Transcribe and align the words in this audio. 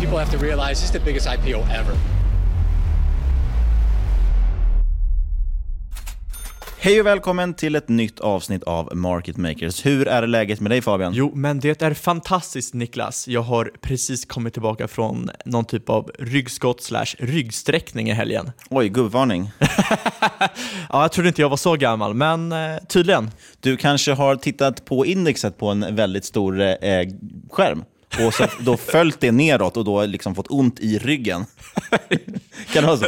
People 0.00 0.18
have 0.18 0.30
to 0.30 0.44
realize 0.44 0.80
this 0.80 0.84
is 0.84 0.90
the 0.90 1.00
biggest 1.00 1.26
IPO 1.26 1.58
ever. 1.58 1.94
Hej 6.80 7.00
och 7.00 7.06
välkommen 7.06 7.54
till 7.54 7.76
ett 7.76 7.88
nytt 7.88 8.20
avsnitt 8.20 8.62
av 8.62 8.96
Market 8.96 9.36
Makers. 9.36 9.86
Hur 9.86 10.08
är 10.08 10.26
läget 10.26 10.60
med 10.60 10.70
dig 10.70 10.82
Fabian? 10.82 11.12
Jo, 11.14 11.32
men 11.34 11.60
det 11.60 11.82
är 11.82 11.94
fantastiskt 11.94 12.74
Niklas. 12.74 13.28
Jag 13.28 13.42
har 13.42 13.70
precis 13.80 14.24
kommit 14.24 14.52
tillbaka 14.52 14.88
från 14.88 15.30
någon 15.44 15.64
typ 15.64 15.88
av 15.88 16.10
ryggskott 16.18 16.82
slash 16.82 17.14
ryggsträckning 17.18 18.10
i 18.10 18.12
helgen. 18.12 18.52
Oj, 18.70 18.88
gubbvarning. 18.88 19.50
ja, 20.88 21.02
jag 21.02 21.12
trodde 21.12 21.28
inte 21.28 21.42
jag 21.42 21.48
var 21.48 21.56
så 21.56 21.76
gammal, 21.76 22.14
men 22.14 22.52
eh, 22.52 22.76
tydligen. 22.88 23.30
Du 23.60 23.76
kanske 23.76 24.12
har 24.12 24.36
tittat 24.36 24.84
på 24.84 25.06
indexet 25.06 25.58
på 25.58 25.68
en 25.68 25.96
väldigt 25.96 26.24
stor 26.24 26.60
eh, 26.60 26.76
skärm? 27.50 27.84
Och 28.26 28.34
så 28.34 28.46
då 28.60 28.76
följt 28.76 29.20
det 29.20 29.32
neråt 29.32 29.76
och 29.76 29.84
då 29.84 30.04
liksom 30.04 30.34
fått 30.34 30.50
ont 30.50 30.80
i 30.80 30.98
ryggen. 30.98 31.44
kan 32.72 32.82
det 32.82 32.86
vara 32.86 32.96
så? 32.96 33.06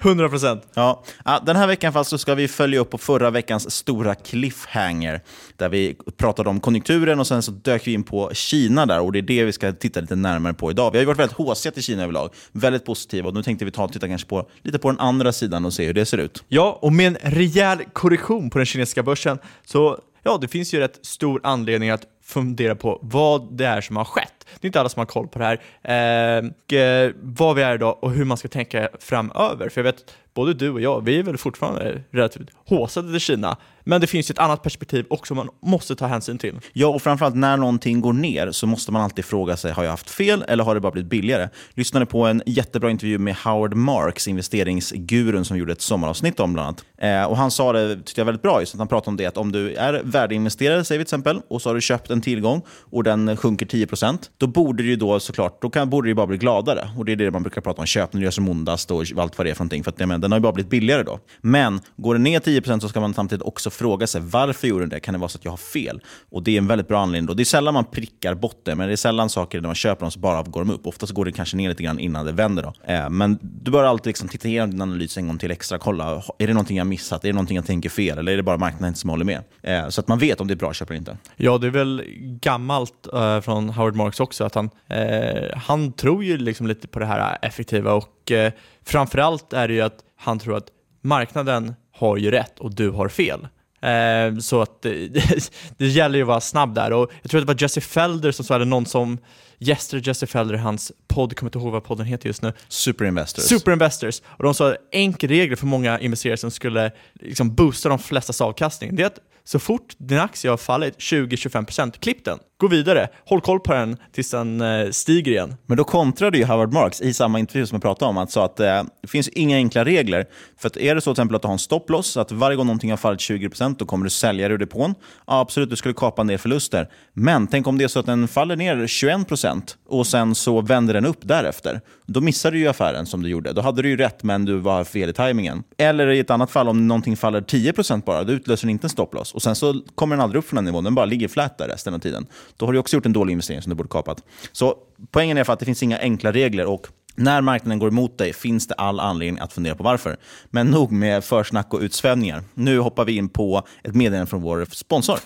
100 0.00 0.28
procent. 0.28 0.62
Ja. 0.74 1.04
Den 1.46 1.56
här 1.56 1.66
veckan 1.66 1.92
fast 1.92 2.10
så 2.10 2.18
ska 2.18 2.34
vi 2.34 2.48
följa 2.48 2.80
upp 2.80 2.90
på 2.90 2.98
förra 2.98 3.30
veckans 3.30 3.70
stora 3.70 4.14
cliffhanger, 4.14 5.20
där 5.56 5.68
vi 5.68 5.96
pratade 6.16 6.50
om 6.50 6.60
konjunkturen 6.60 7.20
och 7.20 7.26
sen 7.26 7.42
så 7.42 7.50
dök 7.50 7.86
vi 7.86 7.92
in 7.92 8.02
på 8.02 8.30
Kina 8.34 8.86
där 8.86 9.00
och 9.00 9.12
det 9.12 9.18
är 9.18 9.22
det 9.22 9.44
vi 9.44 9.52
ska 9.52 9.72
titta 9.72 10.00
lite 10.00 10.16
närmare 10.16 10.54
på 10.54 10.70
idag. 10.70 10.90
Vi 10.90 10.98
har 10.98 11.02
ju 11.02 11.06
varit 11.06 11.18
väldigt 11.18 11.36
håsiga 11.36 11.72
till 11.72 11.82
Kina 11.82 12.02
överlag, 12.02 12.30
väldigt 12.52 12.84
positiva 12.84 13.28
och 13.28 13.34
nu 13.34 13.42
tänkte 13.42 13.64
vi 13.64 13.70
ta 13.70 13.84
och 13.84 13.92
titta 13.92 14.08
kanske 14.08 14.28
på, 14.28 14.48
lite 14.62 14.78
på 14.78 14.90
den 14.90 15.00
andra 15.00 15.32
sidan 15.32 15.64
och 15.64 15.72
se 15.72 15.86
hur 15.86 15.94
det 15.94 16.06
ser 16.06 16.18
ut. 16.18 16.44
Ja, 16.48 16.78
och 16.82 16.92
med 16.92 17.06
en 17.06 17.32
rejäl 17.32 17.78
korrektion 17.92 18.50
på 18.50 18.58
den 18.58 18.66
kinesiska 18.66 19.02
börsen 19.02 19.38
så 19.64 19.98
ja, 20.22 20.38
det 20.40 20.48
finns 20.48 20.74
ju 20.74 20.80
rätt 20.80 20.98
stor 21.02 21.40
anledning 21.42 21.90
att 21.90 22.02
fundera 22.30 22.74
på 22.74 22.98
vad 23.02 23.52
det 23.52 23.66
är 23.66 23.80
som 23.80 23.96
har 23.96 24.04
skett. 24.04 24.46
Det 24.60 24.66
är 24.66 24.68
inte 24.68 24.80
alla 24.80 24.88
som 24.88 25.00
har 25.00 25.06
koll 25.06 25.28
på 25.28 25.38
det 25.38 25.44
här. 25.44 25.60
Eh, 25.82 26.78
eh 26.80 27.10
vad 27.22 27.56
vi 27.56 27.62
är 27.62 27.74
idag 27.74 27.98
och 28.00 28.10
hur 28.10 28.24
man 28.24 28.36
ska 28.36 28.48
tänka 28.48 28.88
framöver. 29.00 29.68
För 29.68 29.80
jag 29.80 29.84
vet, 29.84 30.14
både 30.34 30.54
du 30.54 30.70
och 30.70 30.80
jag, 30.80 31.04
vi 31.04 31.18
är 31.18 31.22
väl 31.22 31.38
fortfarande 31.38 32.02
relativt 32.10 32.48
håsade 32.66 33.10
till 33.10 33.20
Kina. 33.20 33.56
Men 33.84 34.00
det 34.00 34.06
finns 34.06 34.30
ju 34.30 34.32
ett 34.32 34.38
annat 34.38 34.62
perspektiv 34.62 35.06
också 35.10 35.34
man 35.34 35.48
måste 35.62 35.96
ta 35.96 36.06
hänsyn 36.06 36.38
till. 36.38 36.60
Ja, 36.72 36.86
och 36.86 37.02
framförallt 37.02 37.36
när 37.36 37.56
någonting 37.56 38.00
går 38.00 38.12
ner 38.12 38.50
så 38.52 38.66
måste 38.66 38.92
man 38.92 39.02
alltid 39.02 39.24
fråga 39.24 39.56
sig, 39.56 39.72
har 39.72 39.84
jag 39.84 39.90
haft 39.90 40.10
fel 40.10 40.44
eller 40.48 40.64
har 40.64 40.74
det 40.74 40.80
bara 40.80 40.92
blivit 40.92 41.10
billigare? 41.10 41.48
Lyssnade 41.74 42.06
på 42.06 42.26
en 42.26 42.42
jättebra 42.46 42.90
intervju 42.90 43.18
med 43.18 43.36
Howard 43.36 43.74
Marks, 43.74 44.28
investeringsgurun 44.28 45.44
som 45.44 45.56
gjorde 45.58 45.72
ett 45.72 45.80
sommaravsnitt 45.80 46.40
om 46.40 46.52
bland 46.52 46.66
annat. 46.66 46.84
Eh, 46.98 47.30
och 47.30 47.36
han 47.36 47.50
sa 47.50 47.72
det, 47.72 47.96
tyckte 47.96 48.20
jag, 48.20 48.26
väldigt 48.26 48.42
bra, 48.42 48.60
just 48.60 48.74
att 48.74 48.78
han 48.78 48.88
pratade 48.88 49.10
om 49.10 49.16
det, 49.16 49.26
att 49.26 49.36
om 49.36 49.52
du 49.52 49.74
är 49.74 50.02
värdeinvesterare, 50.04 50.84
säger 50.84 50.98
vi 50.98 51.04
till 51.04 51.08
exempel, 51.08 51.40
och 51.48 51.62
så 51.62 51.68
har 51.68 51.74
du 51.74 51.80
köpt 51.80 52.10
en 52.10 52.20
tillgång 52.20 52.62
och 52.90 53.04
den 53.04 53.36
sjunker 53.36 53.66
10%, 53.66 54.18
då 54.36 54.46
borde 54.46 54.82
du 54.82 54.88
ju 54.88 54.96
då 54.96 55.20
såklart, 55.20 55.62
då 55.62 55.70
kan, 55.70 55.90
borde 55.90 56.08
du 56.08 56.14
bara 56.14 56.26
bli 56.26 56.38
gladare. 56.38 56.90
Och 56.98 57.04
det 57.04 57.12
är 57.12 57.16
det 57.16 57.30
man 57.30 57.42
brukar 57.42 57.60
prata 57.60 57.80
om, 57.80 57.86
köp 57.86 58.12
när 58.12 58.20
du 58.20 58.24
gör 58.24 58.30
som 58.30 58.48
ondast 58.48 58.90
och 58.90 59.04
allt 59.16 59.38
vad 59.38 59.46
det 59.46 59.50
är 59.50 59.54
för 59.54 59.64
någonting. 59.64 59.84
För 59.84 59.90
att, 59.90 60.08
men, 60.08 60.19
den 60.20 60.32
har 60.32 60.38
ju 60.38 60.42
bara 60.42 60.52
blivit 60.52 60.70
billigare 60.70 61.02
då. 61.02 61.18
Men 61.40 61.80
går 61.96 62.14
den 62.14 62.22
ner 62.22 62.40
10% 62.40 62.80
så 62.80 62.88
ska 62.88 63.00
man 63.00 63.14
samtidigt 63.14 63.42
också 63.42 63.70
fråga 63.70 64.06
sig, 64.06 64.20
varför 64.20 64.68
gjorde 64.68 64.82
den 64.82 64.88
det? 64.88 65.00
Kan 65.00 65.14
det 65.14 65.20
vara 65.20 65.28
så 65.28 65.38
att 65.38 65.44
jag 65.44 65.52
har 65.52 65.56
fel? 65.56 66.00
Och 66.30 66.42
det 66.42 66.54
är 66.54 66.58
en 66.58 66.66
väldigt 66.66 66.88
bra 66.88 67.00
anledning. 67.00 67.26
Då. 67.26 67.34
Det 67.34 67.42
är 67.42 67.44
sällan 67.44 67.74
man 67.74 67.84
prickar 67.84 68.34
botten, 68.34 68.78
men 68.78 68.86
det 68.86 68.94
är 68.94 68.96
sällan 68.96 69.30
saker 69.30 69.60
när 69.60 69.68
man 69.68 69.74
köper 69.74 70.00
dem 70.00 70.10
så 70.10 70.20
bara 70.20 70.42
går 70.42 70.60
de 70.60 70.70
upp. 70.70 70.86
Oftast 70.86 71.12
går 71.12 71.24
det 71.24 71.32
kanske 71.32 71.56
ner 71.56 71.68
lite 71.68 71.82
grann 71.82 71.98
innan 71.98 72.26
det 72.26 72.32
vänder. 72.32 72.62
Då. 72.62 72.92
Eh, 72.92 73.10
men 73.10 73.38
du 73.42 73.70
bör 73.70 73.84
alltid 73.84 74.06
liksom 74.06 74.28
titta 74.28 74.48
igenom 74.48 74.70
din 74.70 74.82
analys 74.82 75.18
en 75.18 75.26
gång 75.26 75.38
till 75.38 75.50
extra. 75.50 75.78
Kolla, 75.78 76.22
är 76.38 76.46
det 76.46 76.52
någonting 76.52 76.76
jag 76.76 76.86
missat? 76.86 77.24
Är 77.24 77.28
det 77.28 77.32
någonting 77.32 77.56
jag 77.56 77.66
tänker 77.66 77.88
fel? 77.88 78.18
Eller 78.18 78.32
är 78.32 78.36
det 78.36 78.42
bara 78.42 78.56
marknaden 78.56 78.94
som 78.94 79.10
håller 79.10 79.24
med? 79.24 79.42
Eh, 79.62 79.88
så 79.88 80.00
att 80.00 80.08
man 80.08 80.18
vet 80.18 80.40
om 80.40 80.46
det 80.46 80.54
är 80.54 80.56
bra 80.56 80.72
köp 80.72 80.90
eller 80.90 80.98
inte. 80.98 81.16
Ja, 81.36 81.58
det 81.58 81.66
är 81.66 81.70
väl 81.70 82.04
gammalt 82.40 83.06
eh, 83.14 83.40
från 83.40 83.70
Howard 83.70 83.96
Marks 83.96 84.20
också, 84.20 84.44
att 84.44 84.54
han, 84.54 84.70
eh, 84.88 85.56
han 85.56 85.92
tror 85.92 86.24
ju 86.24 86.38
liksom 86.38 86.66
lite 86.66 86.88
på 86.88 86.98
det 86.98 87.06
här 87.06 87.38
effektiva 87.42 87.92
och 87.92 88.19
uh, 88.30 88.50
framförallt 88.84 89.52
är 89.52 89.68
det 89.68 89.74
ju 89.74 89.80
att 89.80 89.98
han 90.16 90.38
tror 90.38 90.56
att 90.56 90.68
marknaden 91.02 91.74
har 91.92 92.16
ju 92.16 92.30
rätt 92.30 92.58
och 92.58 92.74
du 92.74 92.90
har 92.90 93.08
fel. 93.08 93.48
Eh, 93.82 94.38
så 94.38 94.62
att 94.62 94.82
det, 94.82 95.08
det, 95.76 95.86
gäller 95.86 96.16
ju 96.16 96.22
att 96.22 96.28
vara 96.28 96.40
snabb 96.40 96.74
där. 96.74 96.92
Och 96.92 97.10
jag 97.22 97.30
tror 97.30 97.40
att 97.40 97.46
det 97.46 97.52
var 97.54 97.62
Jesse 97.62 97.80
Felder 97.80 98.32
som 98.32 98.44
sa, 98.44 98.54
eller 98.54 98.64
någon 98.64 98.86
som 98.86 99.18
gästade 99.58 100.02
Jesse 100.06 100.26
Felder 100.26 100.54
i 100.54 100.58
hans 100.58 100.92
podd, 101.08 101.36
kommer 101.36 101.48
inte 101.48 101.58
ihåg 101.58 101.72
vad 101.72 101.84
podden 101.84 102.06
heter 102.06 102.26
just 102.26 102.42
nu. 102.42 102.52
Super 102.68 103.04
Investors. 103.04 103.44
Super 103.44 103.72
Investors. 103.72 104.22
Och 104.24 104.44
de 104.44 104.54
sa 104.54 104.76
enkel 104.92 105.30
regel 105.30 105.56
för 105.56 105.66
många 105.66 106.00
investerare 106.00 106.36
som 106.36 106.50
skulle 106.50 106.92
liksom 107.14 107.54
boosta 107.54 107.88
de 107.88 107.98
flestas 107.98 108.40
avkastning. 108.40 108.96
Det 108.96 109.02
är 109.02 109.06
att 109.06 109.18
så 109.50 109.58
fort 109.58 109.94
din 109.98 110.18
aktie 110.18 110.50
har 110.50 110.56
fallit 110.56 110.98
20-25%, 110.98 111.98
klipp 112.00 112.24
den. 112.24 112.38
Gå 112.60 112.68
vidare, 112.68 113.08
håll 113.26 113.40
koll 113.40 113.60
på 113.60 113.72
den 113.72 113.96
tills 114.12 114.30
den 114.30 114.60
eh, 114.60 114.90
stiger 114.90 115.32
igen. 115.32 115.54
Men 115.66 115.76
då 115.76 115.84
kontrade 115.84 116.38
ju 116.38 116.44
Howard 116.44 116.72
Marks 116.72 117.00
i 117.00 117.14
samma 117.14 117.38
intervju 117.38 117.66
som 117.66 117.76
jag 117.76 117.82
pratade 117.82 118.08
om, 118.08 118.18
att, 118.18 118.30
sa 118.30 118.44
att 118.44 118.60
eh, 118.60 118.82
det 119.02 119.08
finns 119.08 119.28
inga 119.28 119.56
enkla 119.56 119.84
regler. 119.84 120.26
För 120.58 120.66
att 120.66 120.76
är 120.76 120.94
det 120.94 121.00
så 121.00 121.04
till 121.04 121.12
exempel 121.12 121.36
att 121.36 121.42
du 121.42 121.48
har 121.48 121.52
en 121.52 121.58
stopploss, 121.58 122.16
att 122.16 122.32
varje 122.32 122.56
gång 122.56 122.66
någonting 122.66 122.90
har 122.90 122.96
fallit 122.96 123.20
20% 123.20 123.74
då 123.78 123.84
kommer 123.84 124.04
du 124.04 124.10
sälja 124.10 124.48
det 124.48 124.54
ur 124.54 124.58
depån. 124.58 124.94
Ja, 125.26 125.40
absolut, 125.40 125.70
du 125.70 125.76
skulle 125.76 125.94
kapa 125.94 126.22
en 126.22 126.26
del 126.26 126.38
förluster. 126.38 126.88
Men 127.12 127.46
tänk 127.46 127.66
om 127.66 127.78
det 127.78 127.84
är 127.84 127.88
så 127.88 128.00
att 128.00 128.06
den 128.06 128.28
faller 128.28 128.56
ner 128.56 128.76
21% 128.76 129.62
och 129.88 130.06
sen 130.06 130.34
så 130.34 130.60
vänder 130.60 130.94
den 130.94 131.06
upp 131.06 131.20
därefter. 131.22 131.80
Då 132.06 132.20
missar 132.20 132.50
du 132.50 132.58
ju 132.58 132.68
affären 132.68 133.06
som 133.06 133.22
du 133.22 133.28
gjorde. 133.28 133.52
Då 133.52 133.60
hade 133.60 133.82
du 133.82 133.88
ju 133.88 133.96
rätt, 133.96 134.22
men 134.22 134.44
du 134.44 134.56
var 134.56 134.84
fel 134.84 135.10
i 135.10 135.12
tajmingen. 135.12 135.62
Eller 135.78 136.08
i 136.08 136.18
ett 136.18 136.30
annat 136.30 136.50
fall, 136.50 136.68
om 136.68 136.88
någonting 136.88 137.16
faller 137.16 137.40
10% 137.40 138.04
bara, 138.04 138.24
då 138.24 138.32
utlöser 138.32 138.66
den 138.66 138.70
inte 138.70 138.84
en 138.84 138.90
stopploss. 138.90 139.32
Och 139.40 139.44
sen 139.44 139.56
så 139.56 139.82
kommer 139.94 140.16
den 140.16 140.22
aldrig 140.22 140.38
upp 140.38 140.48
från 140.48 140.56
den 140.56 140.64
nivån, 140.64 140.84
den 140.84 140.94
bara 140.94 141.06
ligger 141.06 141.28
flat 141.28 141.58
där 141.58 141.68
resten 141.68 141.94
av 141.94 141.98
tiden. 141.98 142.26
Då 142.56 142.66
har 142.66 142.72
du 142.72 142.78
också 142.78 142.96
gjort 142.96 143.06
en 143.06 143.12
dålig 143.12 143.32
investering 143.32 143.62
som 143.62 143.70
du 143.70 143.76
borde 143.76 143.88
kapat. 143.88 144.22
Så 144.52 144.74
poängen 145.10 145.38
är 145.38 145.44
för 145.44 145.52
att 145.52 145.58
det 145.58 145.64
finns 145.64 145.82
inga 145.82 145.98
enkla 145.98 146.32
regler 146.32 146.66
och 146.66 146.86
när 147.14 147.40
marknaden 147.40 147.78
går 147.78 147.88
emot 147.88 148.18
dig 148.18 148.32
finns 148.32 148.66
det 148.66 148.74
all 148.74 149.00
anledning 149.00 149.42
att 149.42 149.52
fundera 149.52 149.74
på 149.74 149.82
varför. 149.82 150.16
Men 150.50 150.66
nog 150.66 150.92
med 150.92 151.24
försnack 151.24 151.74
och 151.74 151.80
utsvävningar. 151.80 152.42
Nu 152.54 152.78
hoppar 152.78 153.04
vi 153.04 153.16
in 153.16 153.28
på 153.28 153.62
ett 153.82 153.94
meddelande 153.94 154.30
från 154.30 154.42
vår 154.42 154.66
sponsor. 154.70 155.18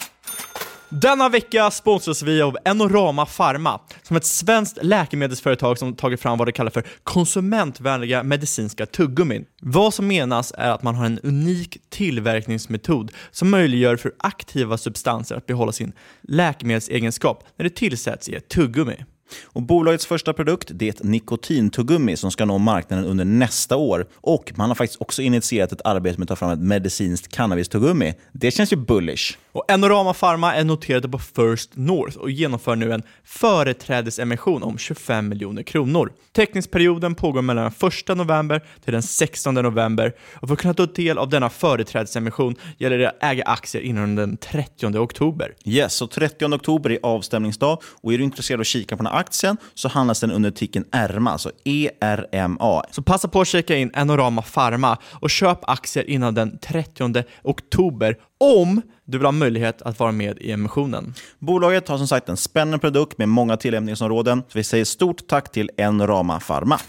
Denna 1.01 1.29
vecka 1.29 1.71
sponsras 1.71 2.23
vi 2.23 2.43
av 2.43 2.59
Enorama 2.65 3.27
Pharma, 3.27 3.81
som 4.03 4.17
är 4.17 4.21
ett 4.21 4.27
svenskt 4.27 4.79
läkemedelsföretag 4.83 5.79
som 5.79 5.97
tagit 5.97 6.21
fram 6.21 6.39
vad 6.39 6.49
de 6.49 6.53
kallar 6.53 6.71
för 6.71 6.85
konsumentvänliga 7.03 8.23
medicinska 8.23 8.87
tuggummin. 8.87 9.45
Vad 9.63 9.95
som 9.95 10.07
menas 10.07 10.53
är 10.59 10.71
att 10.71 10.83
man 10.83 10.95
har 10.95 11.07
en 11.07 11.19
unik 11.19 11.79
tillverkningsmetod 11.91 13.13
som 13.31 13.51
möjliggör 13.51 13.97
för 13.97 14.13
aktiva 14.19 14.79
substanser 14.79 15.37
att 15.37 15.47
behålla 15.47 15.73
sin 15.73 15.93
läkemedelsegenskap 16.23 17.45
när 17.57 17.65
det 17.65 17.75
tillsätts 17.75 18.29
i 18.29 18.35
ett 18.35 18.49
tuggummi. 18.49 18.97
Och 19.45 19.63
bolagets 19.63 20.07
första 20.07 20.33
produkt 20.33 20.69
det 20.73 20.85
är 20.85 20.91
ett 20.91 21.03
nikotintuggummi 21.03 22.17
som 22.17 22.31
ska 22.31 22.45
nå 22.45 22.59
marknaden 22.59 23.05
under 23.05 23.25
nästa 23.25 23.77
år. 23.77 24.07
Och 24.15 24.53
man 24.57 24.71
har 24.71 24.75
faktiskt 24.75 25.01
också 25.01 25.23
initierat 25.23 25.73
ett 25.73 25.81
arbete 25.85 26.19
med 26.19 26.25
att 26.25 26.29
ta 26.29 26.37
fram 26.37 26.51
ett 26.51 26.59
medicinskt 26.59 27.29
cannabistuggummi. 27.29 28.15
Det 28.33 28.51
känns 28.51 28.73
ju 28.73 28.77
bullish. 28.77 29.37
Och 29.53 29.65
Enorama 29.69 30.15
Pharma 30.15 30.55
är 30.55 30.65
noterade 30.65 31.09
på 31.09 31.19
First 31.19 31.71
North 31.75 32.17
och 32.17 32.31
genomför 32.31 32.77
nu 32.77 32.93
en 32.93 33.03
företrädesemission 33.25 34.63
om 34.63 34.79
25 34.79 35.29
miljoner 35.29 35.63
kronor. 35.63 36.13
Teckningsperioden 36.33 37.15
pågår 37.15 37.43
mellan 37.43 37.73
den 37.81 37.89
1 38.09 38.17
november 38.17 38.65
till 38.85 38.93
den 38.93 39.03
16 39.03 39.55
november 39.55 40.13
och 40.35 40.49
för 40.49 40.55
att 40.55 40.61
kunna 40.61 40.75
ta 40.75 40.87
del 40.87 41.19
av 41.19 41.29
denna 41.29 41.51
företrädesemission 41.51 42.57
gäller 42.79 42.99
det 42.99 43.09
att 43.09 43.23
äga 43.23 43.45
aktier 43.45 43.83
innan 43.83 44.15
den 44.15 44.37
30 44.37 44.99
oktober. 44.99 45.55
Yes, 45.65 45.95
så 45.95 46.07
30 46.07 46.45
oktober 46.45 46.91
är 46.91 46.99
avstämningsdag 47.03 47.79
och 48.03 48.13
är 48.15 48.19
du 48.19 48.25
intresserad 48.25 48.59
av 48.59 48.61
att 48.61 48.67
kika 48.67 48.97
på 48.97 49.03
den 49.03 49.13
här 49.13 49.19
aktien 49.25 49.57
så 49.75 49.89
handlas 49.89 50.21
den 50.21 50.31
under 50.31 50.51
ticken 50.51 50.85
ERMA, 50.93 51.31
alltså 51.31 51.51
ERMA. 51.65 52.83
Så 52.91 53.03
passa 53.03 53.29
på 53.29 53.41
att 53.41 53.49
checka 53.49 53.77
in 53.77 53.91
Enorama 53.95 54.43
Pharma 54.43 54.99
och 55.21 55.31
köp 55.31 55.59
aktier 55.63 56.11
innan 56.11 56.35
den 56.35 56.59
30 56.59 57.25
oktober 57.43 58.17
om 58.41 58.83
du 59.05 59.19
vill 59.19 59.25
ha 59.25 59.33
möjlighet 59.33 59.83
att 59.83 59.99
vara 59.99 60.13
med 60.13 60.39
i 60.39 60.53
emissionen. 60.53 61.15
Bolaget 61.39 61.89
har 61.89 61.99
som 61.99 62.09
sagt 62.09 62.29
en 62.29 62.37
spännande 62.37 62.79
produkt 62.79 63.19
med 63.19 63.29
många 63.29 63.57
tillämpningsområden. 63.57 64.43
Så 64.49 64.59
vi 64.59 64.65
säger 64.65 64.85
stort 64.85 65.27
tack 65.27 65.53
till 65.53 65.71
Enorama 65.77 66.41
Pharma. 66.41 66.81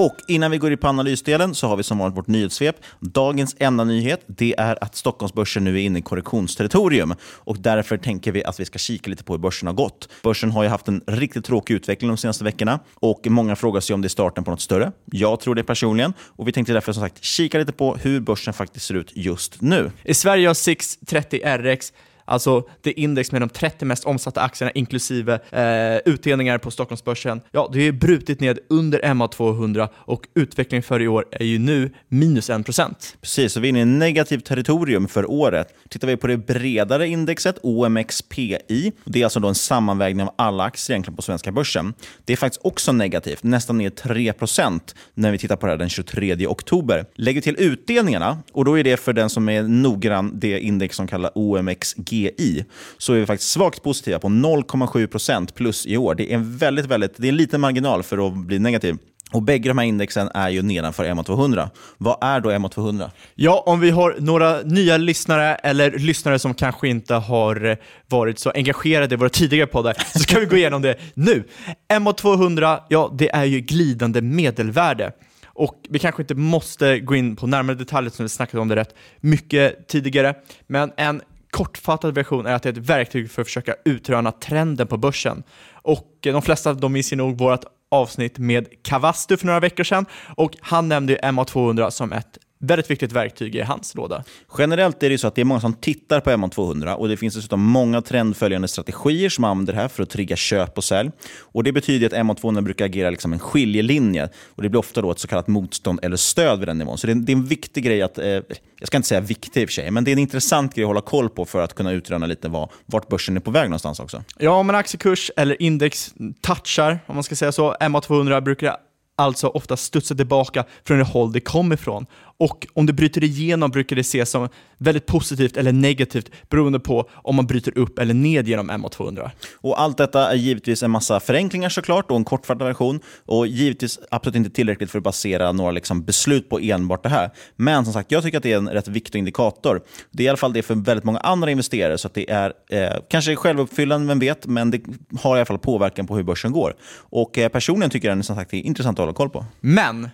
Och 0.00 0.16
innan 0.28 0.50
vi 0.50 0.58
går 0.58 0.72
in 0.72 0.78
på 0.78 0.88
analysdelen 0.88 1.54
så 1.54 1.66
har 1.66 1.76
vi 1.76 1.82
som 1.82 1.98
vanligt 1.98 2.18
vårt 2.18 2.26
nyhetssvep. 2.26 2.76
Dagens 3.00 3.56
enda 3.58 3.84
nyhet 3.84 4.24
det 4.26 4.54
är 4.58 4.84
att 4.84 4.96
Stockholmsbörsen 4.96 5.64
nu 5.64 5.74
är 5.74 5.82
inne 5.82 5.98
i 5.98 6.02
korrektionsterritorium. 6.02 7.14
Och 7.22 7.58
därför 7.58 7.96
tänker 7.96 8.32
vi 8.32 8.44
att 8.44 8.60
vi 8.60 8.64
ska 8.64 8.78
kika 8.78 9.10
lite 9.10 9.24
på 9.24 9.32
hur 9.32 9.40
börsen 9.40 9.66
har 9.66 9.74
gått. 9.74 10.08
Börsen 10.22 10.50
har 10.50 10.62
ju 10.62 10.68
haft 10.68 10.88
en 10.88 11.02
riktigt 11.06 11.44
tråkig 11.44 11.74
utveckling 11.74 12.10
de 12.10 12.16
senaste 12.16 12.44
veckorna. 12.44 12.80
Och 12.94 13.26
många 13.26 13.56
frågar 13.56 13.80
sig 13.80 13.94
om 13.94 14.02
det 14.02 14.06
är 14.06 14.08
starten 14.08 14.44
på 14.44 14.50
något 14.50 14.60
större. 14.60 14.92
Jag 15.04 15.40
tror 15.40 15.54
det 15.54 15.64
personligen. 15.64 16.12
Och 16.20 16.48
vi 16.48 16.52
tänkte 16.52 16.72
därför 16.72 16.92
som 16.92 17.02
sagt 17.02 17.24
kika 17.24 17.58
lite 17.58 17.72
på 17.72 17.96
hur 17.96 18.20
börsen 18.20 18.54
faktiskt 18.54 18.86
ser 18.86 18.94
ut 18.94 19.12
just 19.14 19.60
nu. 19.60 19.90
I 20.04 20.14
Sverige 20.14 20.46
har 20.46 20.54
630 20.54 21.40
RX 21.44 21.92
alltså 22.30 22.62
det 22.80 23.00
index 23.00 23.32
med 23.32 23.42
de 23.42 23.48
30 23.48 23.84
mest 23.84 24.04
omsatta 24.04 24.40
aktierna 24.40 24.70
inklusive 24.70 25.40
eh, 25.50 26.12
utdelningar 26.12 26.58
på 26.58 26.70
Stockholmsbörsen, 26.70 27.40
ja, 27.50 27.70
det 27.72 27.88
är 27.88 27.92
brutit 27.92 28.40
ned 28.40 28.58
under 28.68 29.00
MA200 29.00 29.88
och 29.94 30.28
utvecklingen 30.34 30.82
för 30.82 31.02
i 31.02 31.08
år 31.08 31.24
är 31.30 31.44
ju 31.44 31.58
nu 31.58 31.90
minus 32.08 32.50
1%. 32.50 32.94
Precis, 33.20 33.52
så 33.52 33.60
vi 33.60 33.68
är 33.68 33.70
inne 33.70 33.80
i 33.80 33.84
negativt 33.84 34.44
territorium 34.44 35.08
för 35.08 35.30
året. 35.30 35.74
Tittar 35.88 36.08
vi 36.08 36.16
på 36.16 36.26
det 36.26 36.36
bredare 36.36 37.08
indexet, 37.08 37.58
OMXPI, 37.62 38.92
det 39.04 39.20
är 39.20 39.24
alltså 39.24 39.40
då 39.40 39.48
en 39.48 39.54
sammanvägning 39.54 40.26
av 40.26 40.34
alla 40.38 40.64
aktier 40.64 40.94
egentligen 40.94 41.16
på 41.16 41.22
svenska 41.22 41.52
börsen. 41.52 41.94
Det 42.24 42.32
är 42.32 42.36
faktiskt 42.36 42.60
också 42.64 42.92
negativt, 42.92 43.42
nästan 43.42 43.78
ner 43.78 43.90
3% 43.90 44.80
när 45.14 45.32
vi 45.32 45.38
tittar 45.38 45.56
på 45.56 45.66
det 45.66 45.72
här 45.72 45.78
den 45.78 45.88
23 45.88 46.46
oktober. 46.46 47.06
Lägger 47.14 47.40
till 47.40 47.56
utdelningarna, 47.58 48.38
och 48.52 48.64
då 48.64 48.78
är 48.78 48.84
det 48.84 48.96
för 48.96 49.12
den 49.12 49.30
som 49.30 49.48
är 49.48 49.62
noggrann 49.62 50.32
det 50.34 50.60
index 50.60 50.96
som 50.96 51.06
kallas 51.06 51.32
OMXG 51.34 52.19
GI 52.20 52.64
så 52.98 53.12
är 53.12 53.20
vi 53.20 53.26
faktiskt 53.26 53.50
svagt 53.50 53.82
positiva 53.82 54.18
på 54.18 54.28
0,7% 54.28 55.52
plus 55.54 55.86
i 55.86 55.96
år. 55.96 56.14
Det 56.14 56.32
är 56.32 56.34
en 56.34 56.56
väldigt, 56.56 56.86
väldigt, 56.86 57.16
det 57.16 57.26
är 57.26 57.28
en 57.28 57.36
liten 57.36 57.60
marginal 57.60 58.02
för 58.02 58.26
att 58.26 58.36
bli 58.36 58.58
negativ. 58.58 58.96
Och 59.32 59.42
bägge 59.42 59.68
de 59.68 59.78
här 59.78 59.84
indexen 59.84 60.30
är 60.34 60.48
ju 60.48 60.62
nedanför 60.62 61.04
MA200. 61.04 61.68
Vad 61.98 62.18
är 62.20 62.40
då 62.40 62.50
MA200? 62.50 63.10
Ja, 63.34 63.62
om 63.66 63.80
vi 63.80 63.90
har 63.90 64.16
några 64.18 64.62
nya 64.62 64.96
lyssnare 64.96 65.54
eller 65.54 65.90
lyssnare 65.90 66.38
som 66.38 66.54
kanske 66.54 66.88
inte 66.88 67.14
har 67.14 67.78
varit 68.06 68.38
så 68.38 68.50
engagerade 68.50 69.14
i 69.14 69.18
våra 69.18 69.28
tidigare 69.28 69.66
poddar 69.66 69.96
så 70.12 70.18
ska 70.18 70.40
vi 70.40 70.46
gå 70.46 70.56
igenom 70.56 70.82
det 70.82 70.96
nu. 71.14 71.44
MA200, 71.92 72.80
ja, 72.88 73.14
det 73.18 73.30
är 73.30 73.44
ju 73.44 73.60
glidande 73.60 74.20
medelvärde. 74.20 75.12
Och 75.46 75.76
vi 75.88 75.98
kanske 75.98 76.22
inte 76.22 76.34
måste 76.34 77.00
gå 77.00 77.14
in 77.14 77.36
på 77.36 77.46
närmare 77.46 77.76
detaljer 77.76 78.10
som 78.10 78.24
vi 78.24 78.28
snackade 78.28 78.60
om 78.60 78.68
det 78.68 78.76
rätt 78.76 78.94
mycket 79.20 79.88
tidigare, 79.88 80.34
men 80.66 80.92
en 80.96 81.22
kortfattad 81.50 82.14
version 82.14 82.46
är 82.46 82.54
att 82.54 82.62
det 82.62 82.68
är 82.68 82.72
ett 82.72 82.78
verktyg 82.78 83.30
för 83.30 83.42
att 83.42 83.48
försöka 83.48 83.74
utröna 83.84 84.32
trenden 84.32 84.86
på 84.86 84.96
börsen. 84.96 85.42
Och 85.72 86.18
eh, 86.26 86.32
de 86.32 86.42
flesta 86.42 86.74
de 86.74 86.92
minns 86.92 87.12
ju 87.12 87.16
nog 87.16 87.38
vårt 87.38 87.64
avsnitt 87.90 88.38
med 88.38 88.68
Kavastu 88.82 89.36
för 89.36 89.46
några 89.46 89.60
veckor 89.60 89.84
sedan 89.84 90.06
och 90.36 90.56
han 90.60 90.88
nämnde 90.88 91.16
MA200 91.16 91.90
som 91.90 92.12
ett 92.12 92.38
väldigt 92.60 92.90
viktigt 92.90 93.12
verktyg 93.12 93.54
i 93.54 93.60
hans 93.60 93.94
låda. 93.94 94.24
Generellt 94.58 95.02
är 95.02 95.10
det 95.10 95.18
så 95.18 95.26
att 95.26 95.34
det 95.34 95.40
är 95.40 95.44
många 95.44 95.60
som 95.60 95.74
tittar 95.74 96.20
på 96.20 96.30
MA200 96.30 96.94
och 96.94 97.08
det 97.08 97.16
finns 97.16 97.34
dessutom 97.34 97.62
många 97.62 98.02
trendföljande 98.02 98.68
strategier 98.68 99.28
som 99.28 99.44
använder 99.44 99.72
det 99.72 99.80
här 99.80 99.88
för 99.88 100.02
att 100.02 100.10
trigga 100.10 100.36
köp 100.36 100.78
och 100.78 100.84
sälj. 100.84 101.10
Och 101.40 101.64
Det 101.64 101.72
betyder 101.72 102.06
att 102.06 102.12
MA200 102.12 102.60
brukar 102.60 102.84
agera 102.84 103.10
liksom 103.10 103.32
en 103.32 103.38
skiljelinje 103.38 104.28
och 104.54 104.62
det 104.62 104.68
blir 104.68 104.78
ofta 104.78 105.02
då 105.02 105.10
ett 105.10 105.18
så 105.18 105.28
kallat 105.28 105.48
motstånd 105.48 106.00
eller 106.02 106.16
stöd 106.16 106.58
vid 106.58 106.68
den 106.68 106.78
nivån. 106.78 106.98
Så 106.98 107.06
det 107.06 107.12
är, 107.12 107.14
det 107.14 107.32
är 107.32 107.36
en 107.36 107.46
viktig 107.46 107.84
grej 107.84 108.02
att, 108.02 108.18
eh, 108.18 108.26
jag 108.26 108.86
ska 108.86 108.96
inte 108.96 109.08
säga 109.08 109.20
viktig 109.20 109.62
i 109.62 109.64
och 109.64 109.68
för 109.68 109.74
sig, 109.74 109.90
men 109.90 110.04
det 110.04 110.10
är 110.10 110.12
en 110.12 110.18
intressant 110.18 110.74
grej 110.74 110.84
att 110.84 110.88
hålla 110.88 111.00
koll 111.00 111.28
på 111.28 111.44
för 111.44 111.62
att 111.62 111.74
kunna 111.74 111.92
utröna 111.92 112.26
lite 112.26 112.48
vad, 112.48 112.70
vart 112.86 113.08
börsen 113.08 113.36
är 113.36 113.40
på 113.40 113.50
väg 113.50 113.64
någonstans 113.64 114.00
också. 114.00 114.24
Ja, 114.38 114.50
om 114.50 114.68
en 114.68 114.76
aktiekurs 114.76 115.30
eller 115.36 115.62
index 115.62 116.14
touchar, 116.40 116.98
om 117.06 117.14
man 117.14 117.24
ska 117.24 117.36
säga 117.36 117.52
så, 117.52 117.74
MA200 117.74 118.40
brukar 118.40 118.76
alltså 119.20 119.48
ofta 119.48 119.76
studsa 119.76 120.14
tillbaka 120.14 120.64
från 120.84 120.98
det 120.98 121.04
håll 121.04 121.32
det 121.32 121.40
kom 121.40 121.72
ifrån. 121.72 122.06
Och 122.40 122.66
om 122.74 122.86
det 122.86 122.92
bryter 122.92 123.24
igenom 123.24 123.70
brukar 123.70 123.96
det 123.96 124.00
ses 124.00 124.30
som 124.30 124.48
väldigt 124.78 125.06
positivt 125.06 125.56
eller 125.56 125.72
negativt 125.72 126.30
beroende 126.48 126.80
på 126.80 127.10
om 127.12 127.36
man 127.36 127.46
bryter 127.46 127.78
upp 127.78 127.98
eller 127.98 128.14
ned 128.14 128.48
genom 128.48 128.70
MA200. 128.70 129.30
Och 129.54 129.80
allt 129.80 129.96
detta 129.98 130.30
är 130.30 130.36
givetvis 130.36 130.82
en 130.82 130.90
massa 130.90 131.20
förenklingar 131.20 131.68
såklart 131.68 132.10
och 132.10 132.16
en 132.16 132.24
kortfattad 132.24 132.66
version. 132.66 133.00
Och 133.26 133.46
givetvis 133.46 133.98
absolut 134.10 134.36
inte 134.36 134.50
tillräckligt 134.50 134.90
för 134.90 134.98
att 134.98 135.04
basera 135.04 135.52
några 135.52 135.70
liksom 135.70 136.04
beslut 136.04 136.48
på 136.48 136.58
enbart 136.58 137.02
det 137.02 137.08
här. 137.08 137.30
Men 137.56 137.84
som 137.84 137.92
sagt, 137.92 138.12
jag 138.12 138.22
tycker 138.22 138.38
att 138.38 138.42
det 138.42 138.52
är 138.52 138.56
en 138.56 138.68
rätt 138.68 138.88
viktig 138.88 139.18
indikator. 139.18 139.82
Det 140.10 140.22
är 140.22 140.24
i 140.24 140.28
alla 140.28 140.36
fall 140.36 140.52
det 140.52 140.62
för 140.62 140.74
väldigt 140.74 141.04
många 141.04 141.18
andra 141.18 141.50
investerare, 141.50 141.98
så 141.98 142.06
att 142.06 142.14
det 142.14 142.30
är 142.30 142.52
eh, 142.70 142.96
kanske 143.08 143.36
självuppfyllande, 143.36 144.06
vem 144.06 144.18
vet, 144.18 144.46
men 144.46 144.70
det 144.70 144.80
har 145.20 145.36
i 145.36 145.38
alla 145.38 145.46
fall 145.46 145.58
påverkan 145.58 146.06
på 146.06 146.16
hur 146.16 146.22
börsen 146.22 146.52
går. 146.52 146.74
Och 146.96 147.38
eh, 147.38 147.48
personligen 147.48 147.90
tycker 147.90 148.08
jag 148.08 148.16
den 148.16 148.24
som 148.24 148.36
sagt 148.36 148.54
är 148.54 148.58
intressant 148.58 148.98
att 148.98 149.02
hålla 149.02 149.12
koll 149.12 149.30
på. 149.30 149.44
Men, 149.60 150.08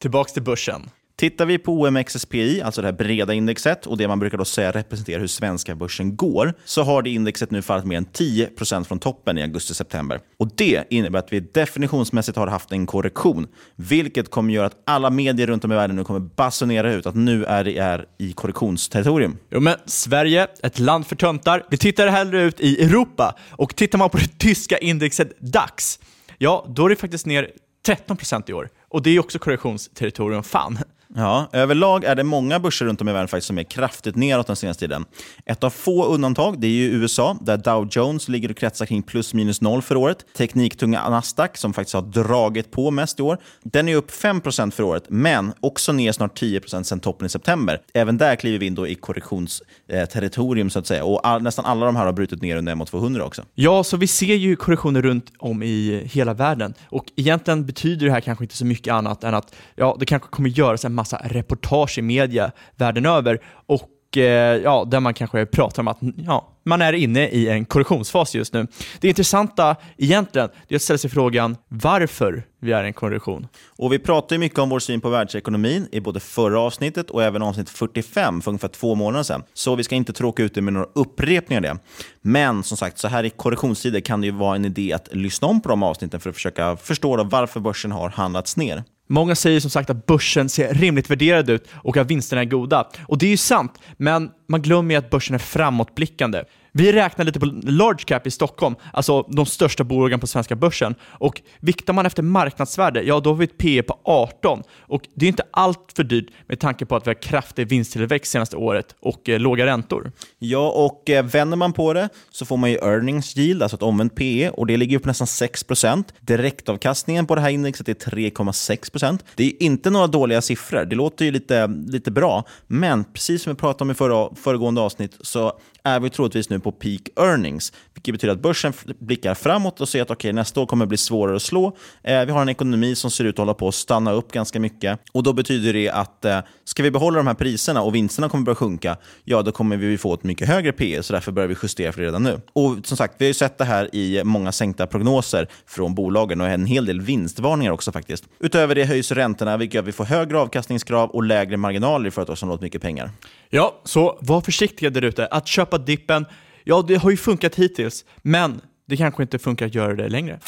tillbaks 0.00 0.32
till 0.32 0.42
börsen. 0.42 0.90
Tittar 1.16 1.46
vi 1.46 1.58
på 1.58 1.80
OMXSPI, 1.80 2.62
alltså 2.62 2.80
det 2.80 2.86
här 2.86 2.92
breda 2.92 3.34
indexet 3.34 3.86
och 3.86 3.96
det 3.96 4.08
man 4.08 4.18
brukar 4.18 4.38
då 4.38 4.44
säga 4.44 4.72
representerar 4.72 5.20
hur 5.20 5.26
svenska 5.26 5.74
börsen 5.74 6.16
går, 6.16 6.54
så 6.64 6.82
har 6.82 7.02
det 7.02 7.10
indexet 7.10 7.50
nu 7.50 7.62
fallit 7.62 7.84
mer 7.84 7.96
än 7.96 8.06
10% 8.06 8.84
från 8.84 8.98
toppen 8.98 9.38
i 9.38 9.42
augusti-september. 9.42 10.20
Och 10.36 10.50
Det 10.56 10.84
innebär 10.90 11.18
att 11.18 11.32
vi 11.32 11.40
definitionsmässigt 11.40 12.38
har 12.38 12.46
haft 12.46 12.72
en 12.72 12.86
korrektion, 12.86 13.46
vilket 13.76 14.30
kommer 14.30 14.52
göra 14.52 14.66
att 14.66 14.82
alla 14.84 15.10
medier 15.10 15.46
runt 15.46 15.64
om 15.64 15.72
i 15.72 15.74
världen 15.74 15.96
nu 15.96 16.04
kommer 16.04 16.20
basunera 16.20 16.92
ut 16.92 17.06
att 17.06 17.14
nu 17.14 17.44
är 17.44 17.64
det 17.64 17.78
är 17.78 18.06
i 18.18 18.32
korrektionsterritorium. 18.32 19.38
Jo, 19.50 19.60
men 19.60 19.76
Sverige, 19.86 20.46
ett 20.62 20.78
land 20.78 21.06
för 21.06 21.16
töntar, 21.16 21.64
vi 21.70 21.76
tittar 21.76 22.06
hellre 22.06 22.42
ut 22.42 22.60
i 22.60 22.84
Europa 22.84 23.34
och 23.50 23.76
tittar 23.76 23.98
man 23.98 24.10
på 24.10 24.18
det 24.18 24.38
tyska 24.38 24.78
indexet 24.78 25.40
DAX 25.40 25.98
ja, 26.42 26.66
då 26.68 26.84
är 26.84 26.88
det 26.88 26.96
faktiskt 26.96 27.26
ner 27.26 27.50
13% 27.86 28.50
i 28.50 28.52
år. 28.52 28.68
Och 28.88 29.02
det 29.02 29.10
är 29.10 29.20
också 29.20 29.38
korrektionsterritorium, 29.38 30.42
fan. 30.42 30.78
Ja, 31.16 31.48
överlag 31.52 32.04
är 32.04 32.14
det 32.14 32.24
många 32.24 32.60
börser 32.60 32.86
runt 32.86 33.00
om 33.00 33.08
i 33.08 33.12
världen 33.12 33.28
faktiskt 33.28 33.46
som 33.46 33.58
är 33.58 33.62
kraftigt 33.62 34.16
neråt 34.16 34.46
den 34.46 34.56
senaste 34.56 34.80
tiden. 34.80 35.04
Ett 35.46 35.64
av 35.64 35.70
få 35.70 36.04
undantag 36.04 36.60
det 36.60 36.66
är 36.66 36.70
ju 36.70 36.90
USA, 36.90 37.36
där 37.40 37.56
Dow 37.56 37.88
Jones 37.90 38.28
ligger 38.28 38.50
och 38.50 38.56
kretsar 38.56 38.86
kring 38.86 39.02
plus 39.02 39.34
minus 39.34 39.60
noll 39.60 39.82
för 39.82 39.96
året. 39.96 40.26
Tekniktunga 40.36 41.08
Nasdaq, 41.10 41.56
som 41.56 41.72
faktiskt 41.72 41.94
har 41.94 42.02
dragit 42.02 42.70
på 42.70 42.90
mest 42.90 43.20
i 43.20 43.22
år, 43.22 43.38
den 43.62 43.88
är 43.88 43.96
upp 43.96 44.10
5% 44.10 44.70
för 44.70 44.82
året, 44.82 45.04
men 45.08 45.52
också 45.60 45.92
ner 45.92 46.12
snart 46.12 46.40
10% 46.40 46.82
sedan 46.82 47.00
toppen 47.00 47.26
i 47.26 47.28
september. 47.28 47.80
Även 47.94 48.18
där 48.18 48.36
kliver 48.36 48.58
vi 48.58 48.66
in 48.66 48.74
då 48.74 48.86
i 48.86 48.94
korrektionsterritorium, 48.94 50.70
så 50.70 50.78
att 50.78 50.86
säga. 50.86 51.04
Och 51.04 51.26
all, 51.26 51.42
nästan 51.42 51.64
alla 51.64 51.86
de 51.86 51.96
här 51.96 52.06
har 52.06 52.12
brutit 52.12 52.42
ner 52.42 52.56
under 52.56 52.74
mot 52.74 52.88
200 52.88 53.24
också. 53.24 53.42
Ja, 53.54 53.84
så 53.84 53.96
vi 53.96 54.06
ser 54.06 54.34
ju 54.34 54.56
korrektioner 54.56 55.02
runt 55.02 55.32
om 55.38 55.62
i 55.62 56.02
hela 56.12 56.34
världen. 56.34 56.74
Och 56.88 57.04
egentligen 57.16 57.66
betyder 57.66 58.06
det 58.06 58.12
här 58.12 58.20
kanske 58.20 58.44
inte 58.44 58.56
så 58.56 58.64
mycket 58.64 58.94
annat 58.94 59.24
än 59.24 59.34
att 59.34 59.54
ja, 59.74 59.96
det 60.00 60.06
kanske 60.06 60.28
kommer 60.28 60.48
göras 60.48 60.84
en 60.84 60.94
massa 61.02 61.20
reportage 61.24 61.98
i 61.98 62.02
media 62.02 62.52
världen 62.76 63.06
över 63.06 63.40
och 63.66 64.16
eh, 64.16 64.56
ja, 64.56 64.84
där 64.90 65.00
man 65.00 65.14
kanske 65.14 65.46
pratar 65.46 65.82
om 65.82 65.88
att 65.88 65.98
ja, 66.16 66.48
man 66.64 66.82
är 66.82 66.92
inne 66.92 67.28
i 67.28 67.48
en 67.48 67.64
korrektionsfas 67.64 68.34
just 68.34 68.52
nu. 68.52 68.66
Det 69.00 69.08
intressanta 69.08 69.76
egentligen 69.98 70.48
är 70.68 70.76
att 70.76 70.82
ställa 70.82 70.98
sig 70.98 71.10
frågan 71.10 71.56
varför 71.68 72.42
vi 72.60 72.72
är 72.72 72.84
i 72.84 72.86
en 72.86 72.92
korrektion. 72.92 73.46
Och 73.78 73.92
vi 73.92 73.98
pratar 73.98 74.38
mycket 74.38 74.58
om 74.58 74.68
vår 74.68 74.78
syn 74.78 75.00
på 75.00 75.08
världsekonomin 75.08 75.88
i 75.92 76.00
både 76.00 76.20
förra 76.20 76.60
avsnittet 76.60 77.10
och 77.10 77.22
även 77.22 77.42
avsnitt 77.42 77.70
45 77.70 78.40
för 78.40 78.50
ungefär 78.50 78.68
två 78.68 78.94
månader 78.94 79.22
sedan. 79.22 79.42
Så 79.54 79.74
vi 79.74 79.84
ska 79.84 79.94
inte 79.94 80.12
tråka 80.12 80.42
ut 80.42 80.54
det 80.54 80.62
med 80.62 80.72
några 80.72 80.88
upprepningar 80.94 81.58
av 81.58 81.62
det. 81.62 81.78
Men 82.20 82.62
som 82.62 82.76
sagt, 82.76 82.98
så 82.98 83.08
här 83.08 83.24
i 83.24 83.30
korrektionstider 83.30 84.00
kan 84.00 84.20
det 84.20 84.26
ju 84.26 84.32
vara 84.32 84.56
en 84.56 84.64
idé 84.64 84.92
att 84.92 85.14
lyssna 85.14 85.48
om 85.48 85.60
på 85.60 85.68
de 85.68 85.82
avsnitten 85.82 86.20
för 86.20 86.30
att 86.30 86.36
försöka 86.36 86.76
förstå 86.76 87.24
varför 87.24 87.60
börsen 87.60 87.92
har 87.92 88.08
handlats 88.08 88.56
ner. 88.56 88.84
Många 89.08 89.34
säger 89.34 89.60
som 89.60 89.70
sagt 89.70 89.90
att 89.90 90.06
börsen 90.06 90.48
ser 90.48 90.74
rimligt 90.74 91.10
värderad 91.10 91.50
ut 91.50 91.68
och 91.74 91.96
att 91.96 92.10
vinsterna 92.10 92.42
är 92.42 92.46
goda. 92.46 92.88
Och 93.06 93.18
det 93.18 93.26
är 93.26 93.30
ju 93.30 93.36
sant, 93.36 93.78
men 93.96 94.30
man 94.48 94.62
glömmer 94.62 94.94
ju 94.94 94.98
att 94.98 95.10
börsen 95.10 95.34
är 95.34 95.38
framåtblickande. 95.38 96.44
Vi 96.74 96.92
räknar 96.92 97.24
lite 97.24 97.40
på 97.40 97.46
large 97.62 98.04
cap 98.04 98.26
i 98.26 98.30
Stockholm, 98.30 98.74
alltså 98.92 99.22
de 99.22 99.46
största 99.46 99.84
bolagen 99.84 100.20
på 100.20 100.26
svenska 100.26 100.56
börsen. 100.56 100.94
Och 101.02 101.42
viktar 101.60 101.92
man 101.92 102.06
efter 102.06 102.22
marknadsvärde, 102.22 103.02
ja 103.02 103.20
då 103.20 103.30
har 103.30 103.34
vi 103.34 103.44
ett 103.44 103.58
P 103.58 103.82
på 103.82 103.98
18. 104.04 104.62
Och 104.80 105.08
det 105.14 105.26
är 105.26 105.28
inte 105.28 105.44
allt 105.50 105.92
för 105.96 106.04
dyrt 106.04 106.26
med 106.46 106.60
tanke 106.60 106.86
på 106.86 106.96
att 106.96 107.06
vi 107.06 107.10
har 107.10 107.22
kraftig 107.22 107.68
vinsttillväxt 107.68 108.32
senaste 108.32 108.56
året 108.56 108.94
och 109.00 109.28
eh, 109.28 109.40
låga 109.40 109.66
räntor. 109.66 110.12
Ja, 110.38 110.68
och 110.70 111.10
eh, 111.10 111.24
vänder 111.24 111.56
man 111.56 111.72
på 111.72 111.92
det 111.92 112.08
så 112.30 112.44
får 112.44 112.56
man 112.56 112.70
ju 112.70 112.76
earnings 112.76 113.36
yield, 113.36 113.62
alltså 113.62 113.76
ett 113.76 113.82
omvänt 113.82 114.14
PE, 114.14 114.50
och 114.50 114.66
det 114.66 114.76
ligger 114.76 114.98
på 114.98 115.08
nästan 115.08 115.26
6% 115.26 116.04
Direktavkastningen 116.20 117.26
på 117.26 117.34
det 117.34 117.40
här 117.40 117.50
indexet 117.50 117.88
är 117.88 117.94
3,6% 117.94 119.18
Det 119.34 119.44
är 119.44 119.62
inte 119.62 119.90
några 119.90 120.06
dåliga 120.06 120.40
siffror. 120.40 120.84
Det 120.84 120.96
låter 120.96 121.24
ju 121.24 121.30
lite, 121.30 121.66
lite 121.86 122.10
bra, 122.10 122.44
men 122.66 123.04
precis 123.04 123.42
som 123.42 123.52
vi 123.52 123.56
pratade 123.56 123.84
om 123.84 123.90
i 123.90 123.94
förra, 123.94 124.34
föregående 124.34 124.80
avsnitt 124.80 125.16
så 125.20 125.52
är 125.84 126.00
vi 126.00 126.10
troligtvis 126.10 126.50
nu 126.50 126.60
på 126.60 126.72
peak 126.72 127.00
earnings, 127.16 127.72
vilket 127.94 128.14
betyder 128.14 128.34
att 128.34 128.42
börsen 128.42 128.72
blickar 128.98 129.34
framåt 129.34 129.80
och 129.80 129.88
ser 129.88 130.02
att 130.02 130.10
okay, 130.10 130.32
nästa 130.32 130.60
år 130.60 130.66
kommer 130.66 130.86
bli 130.86 130.96
svårare 130.96 131.36
att 131.36 131.42
slå. 131.42 131.76
Eh, 132.02 132.24
vi 132.24 132.32
har 132.32 132.42
en 132.42 132.48
ekonomi 132.48 132.94
som 132.94 133.10
ser 133.10 133.24
ut 133.24 133.34
att 133.34 133.38
hålla 133.38 133.54
på 133.54 133.68
att 133.68 133.74
stanna 133.74 134.12
upp 134.12 134.32
ganska 134.32 134.60
mycket 134.60 135.00
och 135.12 135.22
då 135.22 135.32
betyder 135.32 135.72
det 135.72 135.90
att 135.90 136.24
eh, 136.24 136.38
ska 136.64 136.82
vi 136.82 136.90
behålla 136.90 137.16
de 137.16 137.26
här 137.26 137.34
priserna 137.34 137.82
och 137.82 137.94
vinsterna 137.94 138.28
kommer 138.28 138.44
börja 138.44 138.56
sjunka, 138.56 138.96
ja 139.24 139.42
då 139.42 139.52
kommer 139.52 139.76
vi 139.76 139.98
få 139.98 140.14
ett 140.14 140.24
mycket 140.24 140.48
högre 140.48 140.72
P 140.72 141.02
så 141.02 141.12
därför 141.12 141.32
börjar 141.32 141.48
vi 141.48 141.56
justera 141.62 141.92
för 141.92 142.00
det 142.00 142.06
redan 142.06 142.22
nu. 142.22 142.40
Och 142.52 142.76
som 142.84 142.96
sagt, 142.96 143.14
vi 143.18 143.24
har 143.24 143.28
ju 143.28 143.34
sett 143.34 143.58
det 143.58 143.64
här 143.64 143.94
i 143.94 144.24
många 144.24 144.52
sänkta 144.52 144.86
prognoser 144.86 145.48
från 145.66 145.94
bolagen 145.94 146.40
och 146.40 146.48
en 146.48 146.66
hel 146.66 146.86
del 146.86 147.00
vinstvarningar 147.00 147.72
också 147.72 147.92
faktiskt. 147.92 148.24
Utöver 148.40 148.74
det 148.74 148.84
höjs 148.84 149.12
räntorna, 149.12 149.56
vilket 149.56 149.74
gör 149.74 149.82
att 149.82 149.88
vi 149.88 149.92
får 149.92 150.04
högre 150.04 150.38
avkastningskrav 150.38 151.10
och 151.10 151.22
lägre 151.22 151.56
marginaler 151.56 152.08
i 152.08 152.10
företag 152.10 152.38
som 152.38 152.48
låter 152.48 152.62
mycket 152.62 152.82
pengar. 152.82 153.10
Ja, 153.54 153.80
så 153.84 154.18
var 154.20 154.40
försiktiga 154.40 154.90
där 154.90 155.02
ute. 155.02 155.26
Att 155.26 155.46
köpa 155.46 155.78
dippen, 155.78 156.26
ja 156.64 156.84
det 156.88 156.94
har 156.94 157.10
ju 157.10 157.16
funkat 157.16 157.54
hittills, 157.54 158.04
men 158.22 158.60
det 158.86 158.96
kanske 158.96 159.22
inte 159.22 159.38
funkar 159.38 159.66
att 159.66 159.74
göra 159.74 159.94
det 159.94 160.08
längre. 160.08 160.38